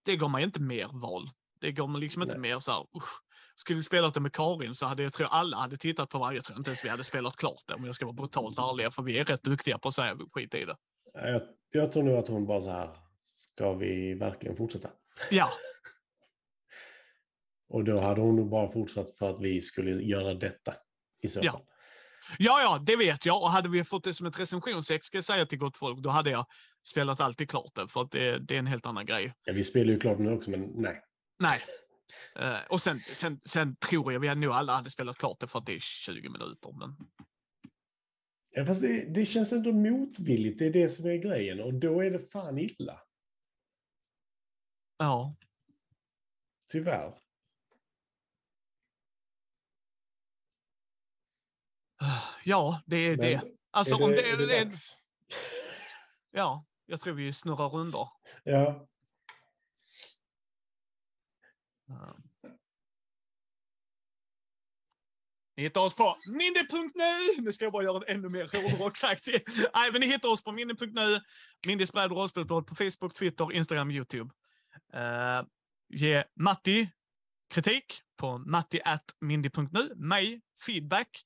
Det 0.05 0.15
gav 0.15 0.31
mig 0.31 0.43
inte 0.43 0.61
mer 0.61 0.89
val. 0.93 1.29
Det 1.61 1.71
gav 1.71 1.89
mig 1.89 2.01
liksom 2.01 2.21
inte 2.21 2.37
mer 2.37 2.59
så 2.59 2.71
här, 2.71 2.85
usch, 2.95 3.23
skulle 3.55 3.77
vi 3.77 3.83
spelat 3.83 4.13
det 4.13 4.19
med 4.19 4.33
Karin 4.33 4.75
så 4.75 4.85
hade 4.85 5.03
jag 5.03 5.13
tror 5.13 5.27
alla 5.27 5.57
hade 5.57 5.77
tittat 5.77 6.09
på 6.09 6.19
varje. 6.19 6.37
Jag 6.37 6.45
tror 6.45 6.57
inte 6.57 6.69
ens 6.69 6.85
vi 6.85 6.89
hade 6.89 7.03
spelat 7.03 7.35
klart 7.35 7.63
det 7.67 7.73
om 7.73 7.85
jag 7.85 7.95
ska 7.95 8.05
vara 8.05 8.13
brutalt 8.13 8.59
ärlig, 8.59 8.93
för 8.93 9.03
vi 9.03 9.19
är 9.19 9.25
rätt 9.25 9.43
duktiga 9.43 9.77
på 9.77 9.87
att 9.87 9.93
säga 9.93 10.17
skit 10.31 10.55
i 10.55 10.65
det. 10.65 10.75
Jag, 11.13 11.41
jag 11.71 11.91
tror 11.91 12.03
nog 12.03 12.17
att 12.17 12.27
hon 12.27 12.45
bara 12.45 12.61
så 12.61 12.69
här, 12.69 12.97
ska 13.21 13.73
vi 13.73 14.13
verkligen 14.13 14.55
fortsätta? 14.55 14.89
Ja. 15.31 15.49
Och 17.69 17.83
då 17.83 17.99
hade 17.99 18.21
hon 18.21 18.35
nog 18.35 18.49
bara 18.49 18.69
fortsatt 18.69 19.17
för 19.17 19.29
att 19.29 19.41
vi 19.41 19.61
skulle 19.61 20.03
göra 20.03 20.33
detta 20.33 20.75
i 21.23 21.27
så 21.27 21.39
fall. 21.39 21.45
Ja. 21.45 21.65
Ja, 22.37 22.61
ja, 22.61 22.83
det 22.85 22.95
vet 22.95 23.25
jag. 23.25 23.41
Och 23.41 23.49
hade 23.49 23.69
vi 23.69 23.83
fått 23.83 24.03
det 24.03 24.13
som 24.13 24.27
ett 24.27 24.39
recensionsex, 24.39 25.07
ska 25.07 25.17
jag 25.17 25.23
säga 25.23 25.45
till 25.45 25.57
gott 25.57 25.77
folk, 25.77 25.99
då 25.99 26.09
hade 26.09 26.29
jag 26.29 26.45
spelat 26.87 27.21
alltid 27.21 27.49
klart 27.49 27.75
det, 27.75 27.87
för 27.87 28.01
att 28.01 28.11
det, 28.11 28.39
det 28.39 28.55
är 28.55 28.59
en 28.59 28.67
helt 28.67 28.85
annan 28.85 29.05
grej. 29.05 29.33
Ja, 29.45 29.53
vi 29.53 29.63
spelar 29.63 29.93
ju 29.93 29.99
klart 29.99 30.19
nu 30.19 30.31
också, 30.31 30.49
men 30.49 30.61
nej. 30.75 31.01
Nej, 31.39 31.63
Uh, 32.39 32.67
och 32.69 32.81
sen, 32.81 32.99
sen, 32.99 33.39
sen 33.45 33.75
tror 33.75 34.13
jag 34.13 34.19
vi 34.19 34.35
nog 34.35 34.51
alla 34.51 34.75
hade 34.75 34.89
spelat 34.89 35.17
klart 35.17 35.39
det 35.39 35.47
för 35.47 35.59
att 35.59 35.65
det 35.65 35.75
är 35.75 35.79
20 35.79 36.29
minuter. 36.29 36.71
Men... 36.79 36.95
Ja, 38.49 38.65
fast 38.65 38.81
det, 38.81 39.13
det 39.13 39.25
känns 39.25 39.53
ändå 39.53 39.71
motvilligt, 39.71 40.59
det 40.59 40.65
är 40.65 40.73
det 40.73 40.89
som 40.89 41.09
är 41.09 41.15
grejen. 41.15 41.59
Och 41.59 41.73
då 41.73 42.01
är 42.01 42.11
det 42.11 42.19
fan 42.19 42.57
illa. 42.57 43.01
Ja. 44.97 45.35
Tyvärr. 46.71 47.13
Ja, 52.43 52.81
det 52.85 52.97
är 52.97 53.17
Men 53.17 53.19
det. 53.19 53.41
Alltså, 53.71 53.95
är 53.95 53.99
det, 53.99 54.05
om 54.05 54.11
är 54.11 54.15
det, 54.15 54.35
det, 54.35 54.45
det 54.45 54.57
är? 54.57 54.71
Ja, 56.31 56.65
jag 56.85 57.01
tror 57.01 57.13
vi 57.13 57.33
snurrar 57.33 57.69
rundor. 57.69 58.09
Ja. 58.43 58.87
Ni 65.55 65.63
hittar 65.63 65.81
oss 65.81 65.95
på 65.95 66.15
mindy.nu. 66.37 67.41
Nu 67.41 67.51
ska 67.51 67.65
jag 67.65 67.71
bara 67.71 67.83
göra 67.83 68.03
en 68.07 68.15
ännu 68.15 68.29
mer 68.29 68.61
hårdrocksaktig. 68.61 69.43
Nej, 69.73 69.91
men 69.91 70.01
ni 70.01 70.07
hittar 70.07 70.29
oss 70.29 70.43
på 70.43 70.51
mindy.nu. 70.51 71.19
Mindys 71.67 71.91
bräd 71.91 72.11
och 72.11 72.17
rollspelsblad 72.17 72.67
på 72.67 72.75
Facebook, 72.75 73.13
Twitter, 73.13 73.51
Instagram, 73.51 73.91
Youtube. 73.91 74.33
Uh, 74.93 75.47
ge 75.89 76.23
Matti 76.35 76.89
kritik 77.49 78.01
på 78.17 78.37
matti.mindy.nu. 78.37 79.93
Mig 79.95 80.41
feedback. 80.65 81.23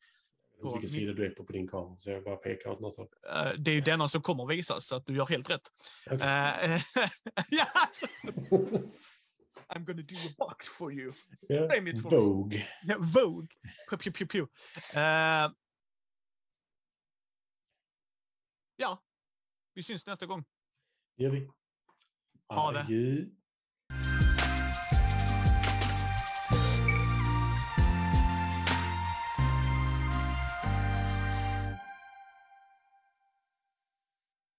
Vet 0.63 0.73
vilken 0.73 0.89
sida 0.89 1.13
du 1.13 1.25
är 1.25 1.29
på 1.29 1.43
på 1.43 1.53
din 1.53 1.67
kamera, 1.67 1.97
så 1.97 2.09
jag 2.09 2.23
bara 2.23 2.35
pekar 2.35 2.69
åt 2.69 2.79
något 2.79 2.97
håll. 2.97 3.07
Uh, 3.07 3.59
det 3.59 3.71
är 3.71 3.75
ju 3.75 3.81
denna 3.81 4.07
som 4.07 4.21
kommer 4.21 4.45
visas, 4.45 4.87
så 4.87 4.95
att 4.95 5.05
du 5.05 5.15
gör 5.15 5.25
helt 5.25 5.49
rätt. 5.49 5.71
Okay. 6.05 6.17
Ja, 7.49 7.65
alltså. 7.73 8.05
I'm 9.69 9.83
gonna 9.85 10.01
do 10.01 10.15
a 10.15 10.33
box 10.37 10.67
for 10.67 10.93
you. 10.93 11.11
Ja, 11.47 11.69
Säg 11.69 11.81
mitt 11.81 11.99
Vogue. 11.99 12.67
Ja, 12.83 12.97
Vogue. 12.99 13.47
Pew, 13.89 13.97
pew, 13.97 14.11
pew, 14.11 14.27
pew. 14.27 14.47
Uh, 14.95 15.53
ja, 18.75 19.03
vi 19.73 19.83
syns 19.83 20.07
nästa 20.07 20.25
gång. 20.25 20.45
gör 21.17 21.29
vi. 21.29 21.49
Ha 22.49 22.71
det. 22.71 22.85